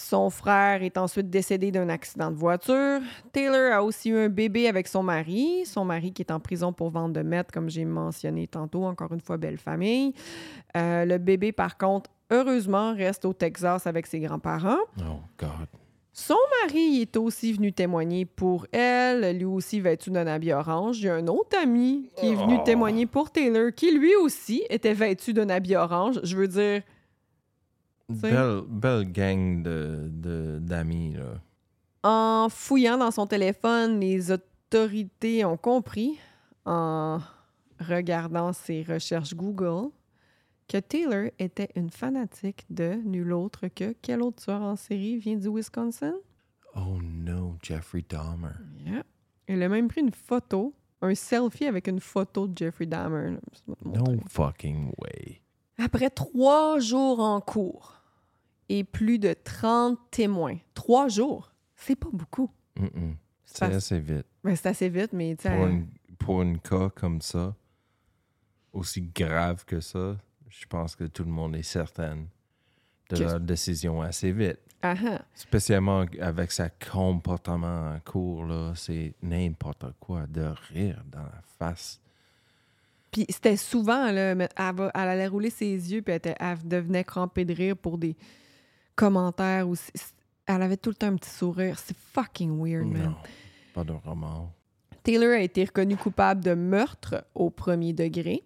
Son 0.00 0.30
frère 0.30 0.84
est 0.84 0.96
ensuite 0.96 1.28
décédé 1.28 1.72
d'un 1.72 1.88
accident 1.88 2.30
de 2.30 2.36
voiture. 2.36 3.00
Taylor 3.32 3.72
a 3.72 3.82
aussi 3.82 4.10
eu 4.10 4.16
un 4.16 4.28
bébé 4.28 4.68
avec 4.68 4.86
son 4.86 5.02
mari. 5.02 5.64
Son 5.66 5.84
mari 5.84 6.12
qui 6.12 6.22
est 6.22 6.30
en 6.30 6.38
prison 6.38 6.72
pour 6.72 6.90
vente 6.90 7.12
de 7.12 7.22
mètres, 7.22 7.50
comme 7.52 7.68
j'ai 7.68 7.84
mentionné 7.84 8.46
tantôt. 8.46 8.84
Encore 8.84 9.12
une 9.12 9.20
fois, 9.20 9.38
belle 9.38 9.58
famille. 9.58 10.14
Euh, 10.76 11.04
le 11.04 11.18
bébé, 11.18 11.50
par 11.50 11.76
contre, 11.76 12.10
heureusement, 12.30 12.94
reste 12.94 13.24
au 13.24 13.32
Texas 13.32 13.88
avec 13.88 14.06
ses 14.06 14.20
grands-parents. 14.20 14.78
Oh, 15.00 15.18
God. 15.36 15.66
Son 16.12 16.36
mari 16.62 17.00
est 17.02 17.16
aussi 17.16 17.52
venu 17.52 17.72
témoigner 17.72 18.24
pour 18.24 18.68
elle, 18.70 19.36
lui 19.36 19.44
aussi 19.46 19.80
vêtu 19.80 20.10
d'un 20.10 20.28
habit 20.28 20.52
orange. 20.52 21.00
Il 21.00 21.06
y 21.06 21.08
a 21.08 21.14
un 21.16 21.26
autre 21.26 21.58
ami 21.60 22.08
qui 22.16 22.28
est 22.28 22.34
venu 22.36 22.54
Oh. 22.60 22.64
témoigner 22.64 23.06
pour 23.06 23.32
Taylor, 23.32 23.72
qui 23.74 23.90
lui 23.90 24.14
aussi 24.14 24.62
était 24.70 24.94
vêtu 24.94 25.32
d'un 25.32 25.48
habit 25.48 25.74
orange. 25.74 26.20
Je 26.22 26.36
veux 26.36 26.48
dire, 26.48 26.82
Belle, 28.08 28.62
belle 28.66 29.12
gang 29.12 29.62
de, 29.62 30.58
d'amis, 30.60 31.12
là. 31.12 31.40
En 32.02 32.48
fouillant 32.48 32.96
dans 32.96 33.10
son 33.10 33.26
téléphone, 33.26 34.00
les 34.00 34.30
autorités 34.30 35.44
ont 35.44 35.58
compris, 35.58 36.18
en 36.64 37.18
regardant 37.80 38.52
ses 38.54 38.82
recherches 38.82 39.34
Google, 39.34 39.90
que 40.68 40.78
Taylor 40.78 41.30
était 41.38 41.68
une 41.74 41.90
fanatique 41.90 42.64
de 42.70 42.94
nul 43.04 43.32
autre 43.32 43.68
que 43.68 43.94
quel 44.00 44.22
autre 44.22 44.42
tueur 44.42 44.62
en 44.62 44.76
série 44.76 45.18
vient 45.18 45.36
du 45.36 45.48
Wisconsin? 45.48 46.14
Oh 46.76 46.98
no, 47.02 47.56
Jeffrey 47.62 48.04
Dahmer. 48.08 48.54
Yeah. 48.86 49.02
Elle 49.46 49.62
a 49.62 49.68
même 49.68 49.88
pris 49.88 50.00
une 50.00 50.12
photo, 50.12 50.74
un 51.02 51.14
selfie 51.14 51.66
avec 51.66 51.88
une 51.88 52.00
photo 52.00 52.46
de 52.46 52.56
Jeffrey 52.56 52.86
Dahmer. 52.86 53.38
No 53.84 54.04
fucking 54.28 54.92
way. 54.98 55.40
Après 55.78 56.10
trois 56.10 56.78
jours 56.78 57.20
en 57.20 57.40
cours 57.40 57.97
et 58.68 58.84
plus 58.84 59.18
de 59.18 59.32
30 59.44 59.98
témoins, 60.10 60.56
trois 60.74 61.08
jours, 61.08 61.52
c'est 61.76 61.96
pas 61.96 62.08
beaucoup. 62.12 62.50
Mm-mm. 62.78 63.14
C'est 63.44 63.58
C'est 63.64 63.68
pas- 63.70 63.76
assez 63.76 63.98
vite. 64.00 64.26
ben, 64.44 64.54
c'est 64.56 64.68
assez 64.68 64.88
vite, 64.88 65.12
mais 65.12 65.36
tu 65.36 65.48
Pour, 65.48 65.66
une, 65.66 65.86
pour 66.18 66.40
un 66.42 66.54
cas 66.56 66.90
comme 66.90 67.20
ça, 67.22 67.54
aussi 68.72 69.02
grave 69.02 69.64
que 69.64 69.80
ça, 69.80 70.16
je 70.48 70.66
pense 70.66 70.94
que 70.96 71.04
tout 71.04 71.24
le 71.24 71.30
monde 71.30 71.56
est 71.56 71.62
certain 71.62 72.16
de 73.10 73.16
Que- 73.16 73.22
leur 73.22 73.40
décision 73.40 74.02
assez 74.02 74.32
vite. 74.32 74.58
ah, 74.82 74.94
ah. 75.06 75.22
Spécialement 75.34 76.04
avec 76.20 76.52
sa 76.52 76.68
comportement 76.68 77.92
en 77.94 78.00
cours, 78.00 78.46
c'est 78.76 79.14
n'importe 79.22 79.84
quoi 79.98 80.26
de 80.26 80.42
rire 80.72 81.02
dans 81.10 81.22
la 81.22 81.40
face. 81.58 82.00
Puis 83.10 83.24
c'était 83.30 83.56
souvent, 83.56 84.12
là, 84.12 84.32
elle, 84.32 84.48
allait 84.94 85.26
rouler 85.26 85.48
ses 85.50 85.66
yeux, 85.92 86.02
puis 86.02 86.14
elle, 86.22 86.36
elle 86.38 86.68
devenait 86.68 87.04
crampée 87.04 87.46
de 87.46 87.54
rire 87.54 87.76
pour 87.76 87.96
des 87.96 88.14
commentaires. 88.98 89.68
Ou 89.68 89.76
elle 90.46 90.62
avait 90.62 90.76
tout 90.76 90.90
le 90.90 90.96
temps 90.96 91.06
un 91.06 91.16
petit 91.16 91.30
sourire. 91.30 91.78
C'est 91.78 91.96
fucking 91.96 92.58
weird, 92.58 92.86
man. 92.86 93.14
Pas 93.72 93.84
de 93.84 93.92
remords. 93.92 94.50
Taylor 95.02 95.30
a 95.30 95.40
été 95.40 95.64
reconnu 95.64 95.96
coupable 95.96 96.42
de 96.42 96.54
meurtre 96.54 97.24
au 97.34 97.48
premier 97.48 97.94
degré, 97.94 98.42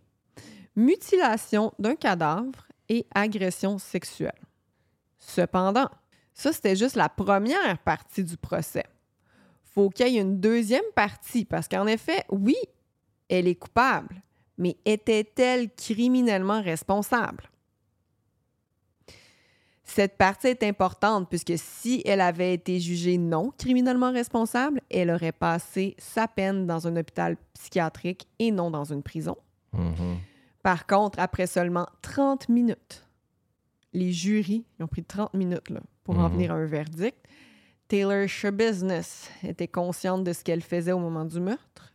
mutilation 0.76 1.72
d'un 1.78 1.96
cadavre 1.96 2.68
et 2.88 3.06
agression 3.14 3.78
sexuelle. 3.78 4.38
Cependant, 5.18 5.88
ça, 6.34 6.52
c'était 6.52 6.76
juste 6.76 6.96
la 6.96 7.08
première 7.08 7.78
partie 7.78 8.22
du 8.22 8.36
procès. 8.36 8.84
Faut 9.64 9.88
qu'il 9.88 10.08
y 10.08 10.18
ait 10.18 10.20
une 10.20 10.38
deuxième 10.38 10.84
partie, 10.94 11.44
parce 11.44 11.66
qu'en 11.66 11.86
effet, 11.86 12.24
oui, 12.30 12.56
elle 13.28 13.48
est 13.48 13.54
coupable, 13.54 14.22
mais 14.58 14.76
était-elle 14.84 15.70
criminellement 15.70 16.60
responsable? 16.62 17.44
Cette 19.94 20.16
partie 20.16 20.46
est 20.46 20.62
importante 20.62 21.28
puisque 21.28 21.52
si 21.58 22.00
elle 22.06 22.22
avait 22.22 22.54
été 22.54 22.80
jugée 22.80 23.18
non 23.18 23.52
criminellement 23.58 24.10
responsable, 24.10 24.80
elle 24.90 25.10
aurait 25.10 25.32
passé 25.32 25.94
sa 25.98 26.26
peine 26.26 26.66
dans 26.66 26.86
un 26.88 26.96
hôpital 26.96 27.36
psychiatrique 27.52 28.26
et 28.38 28.50
non 28.52 28.70
dans 28.70 28.84
une 28.90 29.02
prison. 29.02 29.36
Mhm. 29.74 30.16
Par 30.62 30.86
contre, 30.86 31.18
après 31.18 31.46
seulement 31.46 31.86
30 32.00 32.48
minutes, 32.48 33.06
les 33.92 34.12
jurys 34.12 34.64
ils 34.78 34.82
ont 34.82 34.88
pris 34.88 35.04
30 35.04 35.34
minutes 35.34 35.68
là, 35.68 35.80
pour 36.04 36.18
en 36.18 36.22
Mhm. 36.28 36.32
venir 36.32 36.52
à 36.52 36.54
un 36.54 36.64
verdict. 36.64 37.18
Taylor 37.88 38.26
Business 38.54 39.28
était 39.42 39.68
consciente 39.68 40.24
de 40.24 40.32
ce 40.32 40.42
qu'elle 40.42 40.62
faisait 40.62 40.92
au 40.92 40.98
moment 41.00 41.26
du 41.26 41.38
meurtre. 41.38 41.92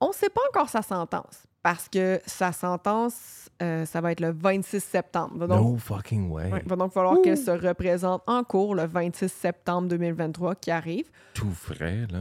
On 0.00 0.08
ne 0.10 0.12
sait 0.14 0.30
pas 0.30 0.42
encore 0.50 0.68
sa 0.68 0.82
sentence 0.82 1.48
parce 1.62 1.88
que 1.88 2.20
sa 2.26 2.52
sentence, 2.52 3.48
euh, 3.62 3.84
ça 3.86 4.00
va 4.00 4.12
être 4.12 4.20
le 4.20 4.32
26 4.32 4.82
septembre. 4.82 5.34
Va 5.36 5.46
donc, 5.46 5.60
No 5.60 5.76
fucking 5.76 6.30
way. 6.30 6.52
ouais, 6.52 6.62
va 6.66 6.76
donc 6.76 6.92
falloir 6.92 7.20
qu'elle 7.22 7.38
se 7.38 7.50
représente 7.50 8.22
en 8.26 8.42
cours 8.44 8.74
le 8.74 8.86
26 8.86 9.28
septembre 9.30 9.88
2023 9.88 10.56
qui 10.56 10.70
arrive. 10.70 11.10
Tout 11.34 11.52
frais, 11.52 12.06
là. 12.10 12.20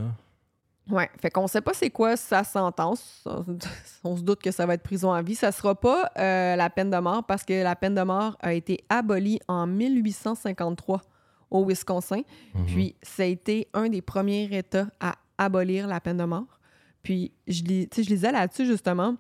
Ouais, 0.89 1.10
fait 1.21 1.30
qu'on 1.30 1.47
sait 1.47 1.62
pas 1.62 1.73
c'est 1.73 1.89
quoi 1.91 2.17
sa 2.17 2.43
sentence. 2.43 3.23
On 4.04 4.17
se 4.17 4.23
doute 4.23 4.41
que 4.41 4.51
ça 4.51 4.65
va 4.65 4.73
être 4.73 4.84
prison 4.84 5.12
à 5.13 5.21
vie. 5.21 5.36
Ça 5.36 5.51
sera 5.51 5.73
pas 5.75 6.12
euh, 6.17 6.56
la 6.56 6.69
peine 6.69 6.89
de 6.89 6.97
mort 6.97 7.23
parce 7.23 7.43
que 7.43 7.63
la 7.63 7.75
peine 7.75 7.95
de 7.95 8.01
mort 8.01 8.36
a 8.41 8.54
été 8.54 8.84
abolie 8.89 9.39
en 9.47 9.67
1853 9.67 11.01
au 11.49 11.65
Wisconsin. 11.65 12.21
Mhm. 12.56 12.65
Puis 12.65 12.95
ça 13.01 13.23
a 13.23 13.27
été 13.27 13.67
un 13.73 13.89
des 13.89 14.01
premiers 14.01 14.49
États 14.58 14.88
à 14.99 15.15
abolir 15.38 15.88
la 15.88 15.99
peine 15.99 16.17
de 16.17 16.23
mort. 16.23 16.60
Puis 17.04 17.32
je, 17.48 17.64
sais, 17.92 18.04
je 18.04 18.10
lisais 18.10 18.32
là-dessus 18.32 18.66
justement. 18.66 19.16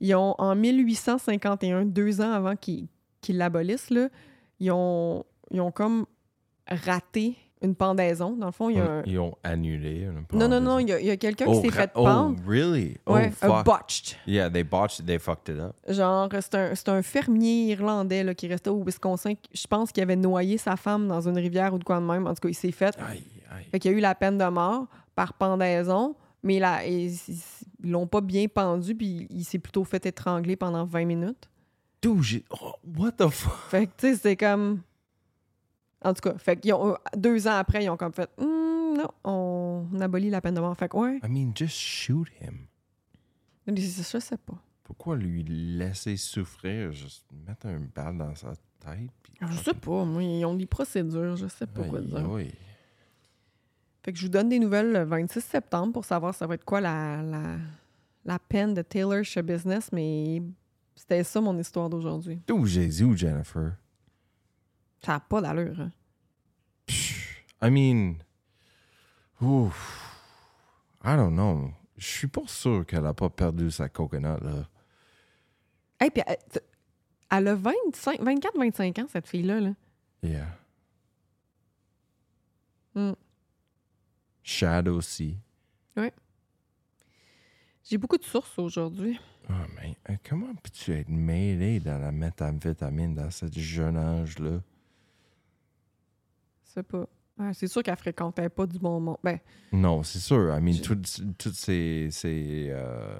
Ils 0.00 0.14
ont 0.14 0.34
en 0.38 0.54
1851, 0.54 1.84
deux 1.86 2.20
ans 2.20 2.32
avant 2.32 2.54
qu'ils 2.56 2.88
l'abolissent, 3.28 3.92
ils 4.60 4.70
ont, 4.70 5.24
ils 5.50 5.60
ont 5.60 5.70
comme 5.72 6.06
raté 6.68 7.36
une 7.60 7.74
pendaison. 7.74 8.36
Dans 8.36 8.46
le 8.46 8.52
fond, 8.52 8.68
il 8.70 8.76
y 8.76 8.80
a 8.80 8.84
un, 8.88 9.02
Ils 9.04 9.18
ont 9.18 9.34
annulé. 9.42 10.02
une 10.02 10.24
non, 10.38 10.48
non, 10.48 10.60
non, 10.60 10.76
pendaison. 10.76 10.98
il 11.00 11.06
y 11.06 11.10
a, 11.10 11.16
quelqu'un 11.16 11.46
Oh, 11.48 11.52
qui 11.60 11.62
s'est 11.68 11.74
ra- 11.76 11.82
fait 11.82 11.92
pendre. 11.92 12.36
Oh, 12.38 12.48
really? 12.48 12.90
ouais, 12.90 12.96
oh, 13.06 13.14
un 13.14 13.30
fuck. 13.30 13.64
botched. 13.64 14.16
Yeah, 14.28 14.48
they 14.48 14.62
botched 14.62 15.00
it, 15.00 15.06
they 15.06 15.18
fucked 15.18 15.48
it 15.52 15.58
up. 15.60 15.74
Genre, 15.88 16.28
c'est 16.40 16.54
un, 16.54 16.74
c'est 16.76 16.88
un 16.90 17.02
fermier 17.02 17.72
irlandais 17.72 18.22
là, 18.22 18.34
qui 18.34 18.46
restait 18.46 18.70
au 18.70 18.84
Wisconsin. 18.84 19.32
Je 19.52 19.66
pense 19.66 19.90
qu'il 19.90 20.02
avait 20.04 20.14
noyé 20.14 20.56
sa 20.58 20.76
femme 20.76 21.08
dans 21.08 21.26
une 21.28 21.36
rivière 21.38 21.74
ou 21.74 21.78
de 21.78 21.84
quoi 21.84 21.98
de 21.98 22.04
même. 22.04 22.28
En 22.28 22.34
tout 22.34 22.42
cas, 22.42 22.48
il 22.48 22.54
s'est 22.54 22.70
fait. 22.70 22.96
Aïe, 23.00 23.24
aïe. 23.50 23.64
Fait 23.72 23.80
qu'il 23.80 23.90
y 23.90 23.94
a 23.94 23.96
eu 23.96 24.00
la 24.00 24.14
peine 24.14 24.38
de 24.38 24.44
mort 24.44 24.86
par 25.16 25.32
pendaison, 25.32 26.14
mais 26.42 26.58
là, 26.58 26.86
ils 26.86 27.12
l'ont 27.82 28.06
pas 28.06 28.20
bien 28.20 28.46
pendu, 28.48 28.94
puis 28.94 29.26
il 29.30 29.44
s'est 29.44 29.58
plutôt 29.58 29.84
fait 29.84 30.04
étrangler 30.06 30.56
pendant 30.56 30.84
20 30.84 31.04
minutes. 31.04 31.48
Dude, 32.02 32.22
j'ai- 32.22 32.44
oh, 32.60 32.74
what 32.96 33.12
the 33.12 33.28
fuck? 33.28 33.52
Fait 33.70 33.86
que, 33.86 33.92
tu 33.96 34.06
sais, 34.08 34.16
c'est 34.16 34.36
comme. 34.36 34.82
En 36.04 36.14
tout 36.14 36.20
cas, 36.20 36.38
fait 36.38 36.56
qu'ils 36.60 36.72
ont, 36.74 36.96
deux 37.16 37.48
ans 37.48 37.56
après, 37.56 37.82
ils 37.84 37.90
ont 37.90 37.96
comme 37.96 38.12
fait 38.12 38.30
Hum, 38.38 38.96
non, 38.96 39.08
on, 39.24 39.86
on 39.92 40.00
abolit 40.00 40.30
la 40.30 40.40
peine 40.40 40.54
de 40.54 40.60
mort. 40.60 40.76
Fait 40.76 40.88
que, 40.88 40.96
ouais, 40.96 41.18
I 41.24 41.28
mean, 41.28 41.52
just 41.56 41.74
shoot 41.76 42.28
him. 42.40 42.66
je 43.66 44.18
sais 44.20 44.36
pas. 44.36 44.62
Pourquoi 44.84 45.16
lui 45.16 45.42
laisser 45.44 46.16
souffrir, 46.16 46.92
juste 46.92 47.26
mettre 47.46 47.66
un 47.66 47.80
balle 47.94 48.16
dans 48.16 48.34
sa 48.34 48.52
tête? 48.80 49.10
puis 49.22 49.32
Je 49.40 49.56
sais 49.58 49.74
pas, 49.74 50.04
moi, 50.04 50.22
ils 50.22 50.44
ont 50.46 50.54
des 50.54 50.66
procédures, 50.66 51.36
je 51.36 51.46
sais 51.48 51.66
pas 51.66 51.82
quoi 51.84 52.00
dire. 52.00 52.20
Fait 54.02 54.12
que 54.12 54.18
je 54.18 54.24
vous 54.26 54.30
donne 54.30 54.48
des 54.48 54.58
nouvelles 54.58 54.92
le 54.92 55.04
26 55.04 55.40
septembre 55.40 55.92
pour 55.92 56.04
savoir 56.04 56.34
ça 56.34 56.46
va 56.46 56.54
être 56.54 56.64
quoi 56.64 56.80
la, 56.80 57.22
la, 57.22 57.56
la 58.24 58.38
peine 58.38 58.74
de 58.74 58.82
Taylor 58.82 59.22
chez 59.24 59.42
Business, 59.42 59.90
mais 59.92 60.42
c'était 60.94 61.24
ça 61.24 61.40
mon 61.40 61.58
histoire 61.58 61.90
d'aujourd'hui. 61.90 62.40
Dude, 62.46 62.64
Jésus, 62.66 63.16
Jennifer? 63.16 63.72
Ça 65.04 65.12
n'a 65.12 65.20
pas 65.20 65.40
d'allure. 65.40 65.80
hein. 65.80 65.92
I 67.60 67.70
mean, 67.70 68.14
ouf, 69.40 70.16
I 71.04 71.16
don't 71.16 71.32
know. 71.34 71.70
Je 71.96 72.06
suis 72.06 72.28
pas 72.28 72.42
sûr 72.46 72.86
qu'elle 72.86 73.04
a 73.06 73.12
pas 73.14 73.28
perdu 73.28 73.70
sa 73.70 73.88
coconut, 73.88 74.38
là. 74.42 74.68
Hey, 76.00 76.10
puis 76.10 76.22
elle, 76.24 76.36
t- 76.52 76.60
elle 77.30 77.48
a 77.48 77.54
25, 77.56 78.20
24-25 78.20 79.00
ans, 79.02 79.06
cette 79.08 79.26
fille-là. 79.26 79.60
Là. 79.60 79.70
Yeah. 80.22 80.46
Mm. 82.94 83.12
Shad 84.52 84.88
aussi. 84.88 85.36
J'ai 87.84 87.96
beaucoup 87.98 88.16
de 88.18 88.24
sources 88.24 88.58
aujourd'hui. 88.58 89.18
Ah, 89.48 89.66
mais 89.76 89.96
euh, 90.10 90.16
comment 90.28 90.54
peux-tu 90.62 90.92
être 90.92 91.08
mêlé 91.08 91.80
dans 91.80 91.98
la 91.98 92.12
méthamphétamine 92.12 93.14
dans 93.14 93.30
ce 93.30 93.46
jeune 93.54 93.96
âge-là? 93.96 94.60
C'est 96.64 96.82
pas. 96.82 97.06
C'est 97.54 97.66
sûr 97.68 97.82
qu'elle 97.82 97.96
fréquentait 97.96 98.48
pas 98.50 98.66
du 98.66 98.78
bon 98.78 99.00
monde. 99.00 99.16
Ben, 99.22 99.38
Non, 99.72 100.02
c'est 100.02 100.18
sûr. 100.18 100.54
I 100.54 100.60
mean, 100.60 100.72
Je- 100.74 100.82
toutes, 100.82 101.36
toutes 101.38 101.54
ces, 101.54 102.08
ces 102.10 102.66
euh, 102.70 103.18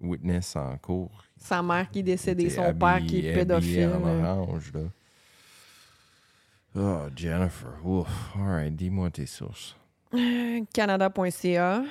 witness 0.00 0.54
en 0.56 0.76
cours. 0.78 1.22
sa 1.36 1.62
mère 1.62 1.90
qui 1.90 1.98
est 1.98 2.02
décédée, 2.02 2.48
son 2.50 2.72
père 2.74 3.00
qui 3.04 3.26
est 3.26 3.34
pédophile. 3.34 3.88
en 3.88 4.06
là. 4.06 4.36
orange, 4.36 4.72
là. 4.72 4.80
Oh, 6.76 7.08
Jennifer. 7.16 7.72
Ouf. 7.84 8.08
All 8.36 8.42
right, 8.48 8.76
dis-moi 8.76 9.10
tes 9.10 9.26
sources. 9.26 9.76
Euh, 10.14 10.64
Canada.ca 10.72 11.82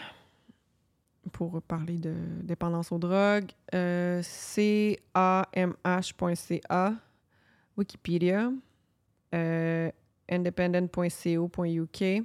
pour 1.32 1.62
parler 1.64 1.98
de 1.98 2.14
dépendance 2.44 2.92
aux 2.92 2.98
drogues. 2.98 3.52
Euh, 3.74 4.22
CAMH.ca. 5.14 6.94
Wikipédia. 7.78 8.52
Euh, 9.34 9.92
independent.co.uk. 10.30 12.24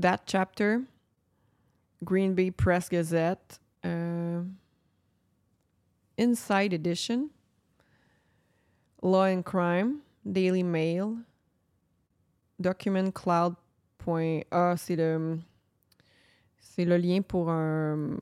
That 0.00 0.18
Chapter. 0.26 0.78
Green 2.02 2.34
Bay 2.34 2.50
Press 2.50 2.88
Gazette. 2.88 3.60
euh, 3.84 4.42
Inside 6.18 6.72
Edition. 6.72 7.28
Law 9.02 9.24
and 9.26 9.42
Crime. 9.42 10.00
Daily 10.24 10.62
Mail. 10.62 11.16
Document 12.58 13.10
Cloud 13.12 13.54
point 14.04 14.40
A, 14.50 14.76
c'est 14.76 14.96
le 14.96 15.38
c'est 16.58 16.84
le 16.84 16.98
lien 16.98 17.22
pour 17.22 17.50
le 17.50 18.18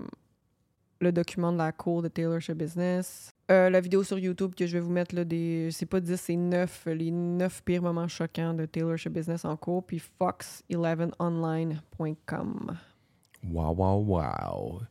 document 1.10 1.52
de 1.52 1.58
la 1.58 1.72
cour 1.72 2.00
de 2.02 2.08
Taylor 2.08 2.40
Show 2.40 2.54
Business. 2.54 3.30
Euh, 3.50 3.68
la 3.68 3.80
vidéo 3.80 4.04
sur 4.04 4.16
YouTube 4.18 4.54
que 4.54 4.66
je 4.66 4.74
vais 4.74 4.80
vous 4.80 4.92
mettre, 4.92 5.14
là, 5.14 5.24
des, 5.24 5.70
c'est 5.72 5.86
pas 5.86 6.00
10, 6.00 6.20
c'est 6.20 6.36
9, 6.36 6.88
les 6.94 7.10
9 7.10 7.62
pires 7.64 7.82
moments 7.82 8.08
choquants 8.08 8.54
de 8.54 8.64
Taylor 8.66 8.96
Business 9.10 9.44
en 9.44 9.56
cours, 9.56 9.84
puis 9.84 10.00
fox11online.com. 10.20 12.78
Wow, 13.50 13.74
wow, 13.74 13.98
wow. 13.98 14.82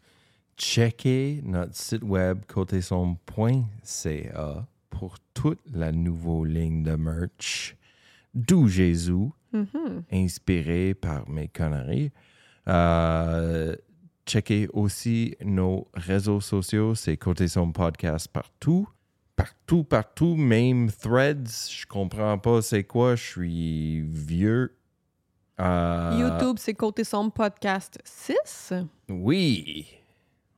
Checkez 0.58 1.42
notre 1.46 1.76
site 1.76 2.04
web 2.04 2.40
côté-son.ca 2.48 4.68
pour 4.90 5.18
toute 5.34 5.62
la 5.74 5.94
nouvelle 5.94 6.54
ligne 6.54 6.84
de 6.84 6.96
merch 6.96 7.78
d'où 8.34 8.68
Jésus, 8.68 9.30
Mhm. 9.54 10.04
inspiré 10.12 10.94
par 10.94 11.28
mes 11.30 11.48
conneries. 11.48 12.12
Euh, 12.68 13.76
checkez 14.26 14.68
aussi 14.74 15.36
nos 15.44 15.88
réseaux 15.94 16.42
sociaux, 16.42 16.96
c'est 16.96 17.18
Côté 17.18 17.48
Son 17.48 17.72
Podcast 17.72 18.28
partout. 18.28 18.88
Partout, 19.36 19.84
partout, 19.84 20.36
même 20.36 20.92
threads. 20.92 21.70
Je 21.70 21.86
comprends 21.88 22.38
pas 22.38 22.62
c'est 22.62 22.84
quoi, 22.84 23.16
je 23.16 23.24
suis 23.24 24.02
vieux. 24.02 24.76
Euh, 25.60 26.18
YouTube, 26.20 26.58
c'est 26.60 26.74
Côté 26.74 27.04
Sombre 27.04 27.32
Podcast 27.34 28.00
6. 28.04 28.74
Oui. 29.10 29.88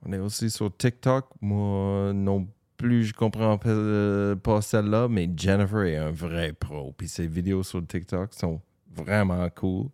On 0.05 0.11
est 0.13 0.17
aussi 0.19 0.49
sur 0.49 0.75
TikTok. 0.75 1.25
Moi 1.41 2.13
non 2.13 2.47
plus, 2.77 3.05
je 3.05 3.13
comprends 3.13 3.57
pas, 3.57 3.69
euh, 3.69 4.35
pas 4.35 4.61
celle-là, 4.61 5.07
mais 5.07 5.29
Jennifer 5.35 5.83
est 5.83 5.97
un 5.97 6.11
vrai 6.11 6.53
pro. 6.53 6.93
Puis 6.97 7.07
ses 7.07 7.27
vidéos 7.27 7.63
sur 7.63 7.85
TikTok 7.85 8.33
sont 8.33 8.61
vraiment 8.93 9.49
cool. 9.49 9.89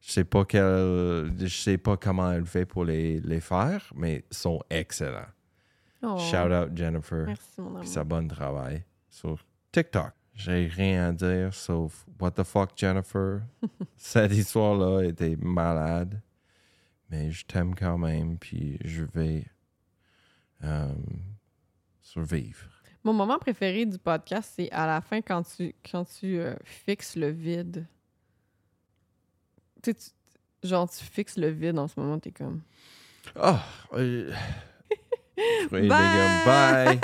Je 0.00 0.10
sais 0.10 0.24
pas 0.24 0.44
quel, 0.44 1.32
je 1.38 1.46
sais 1.46 1.78
pas 1.78 1.96
comment 1.96 2.32
elle 2.32 2.46
fait 2.46 2.66
pour 2.66 2.84
les, 2.84 3.20
les 3.20 3.40
faire, 3.40 3.92
mais 3.94 4.24
sont 4.30 4.60
excellents. 4.68 5.28
Oh, 6.02 6.18
Shout 6.18 6.50
out 6.52 6.76
Jennifer 6.76 7.26
Merci, 7.26 7.60
mon 7.60 7.76
amour. 7.76 7.86
sa 7.86 8.02
bonne 8.02 8.26
travail 8.26 8.82
sur 9.08 9.38
TikTok. 9.70 10.12
J'ai 10.34 10.66
rien 10.66 11.10
à 11.10 11.12
dire 11.12 11.54
sauf 11.54 12.04
What 12.18 12.32
the 12.32 12.42
fuck, 12.42 12.70
Jennifer? 12.74 13.42
Cette 13.96 14.32
histoire-là 14.32 15.02
était 15.02 15.36
malade. 15.36 16.20
Mais 17.10 17.30
je 17.30 17.44
t'aime 17.46 17.74
quand 17.74 17.98
même, 17.98 18.38
puis 18.38 18.78
je 18.84 19.04
vais 19.04 19.44
euh, 20.64 20.92
survivre. 22.00 22.66
Mon 23.04 23.12
moment 23.12 23.38
préféré 23.38 23.84
du 23.84 23.98
podcast, 23.98 24.54
c'est 24.56 24.70
à 24.72 24.86
la 24.86 25.00
fin 25.00 25.20
quand 25.20 25.42
tu, 25.42 25.74
quand 25.88 26.04
tu 26.04 26.38
euh, 26.40 26.54
fixes 26.64 27.16
le 27.16 27.28
vide. 27.28 27.86
Tu 29.82 29.94
genre, 30.62 30.88
tu 30.88 31.04
fixes 31.04 31.36
le 31.36 31.48
vide 31.48 31.78
en 31.78 31.88
ce 31.88 31.98
moment, 31.98 32.18
t'es 32.18 32.30
comme. 32.30 32.60
Ah! 33.36 33.64
euh, 33.94 34.32
fruits 35.66 35.78
et 35.78 35.88
légumes, 35.88 36.44
bye! 36.46 37.00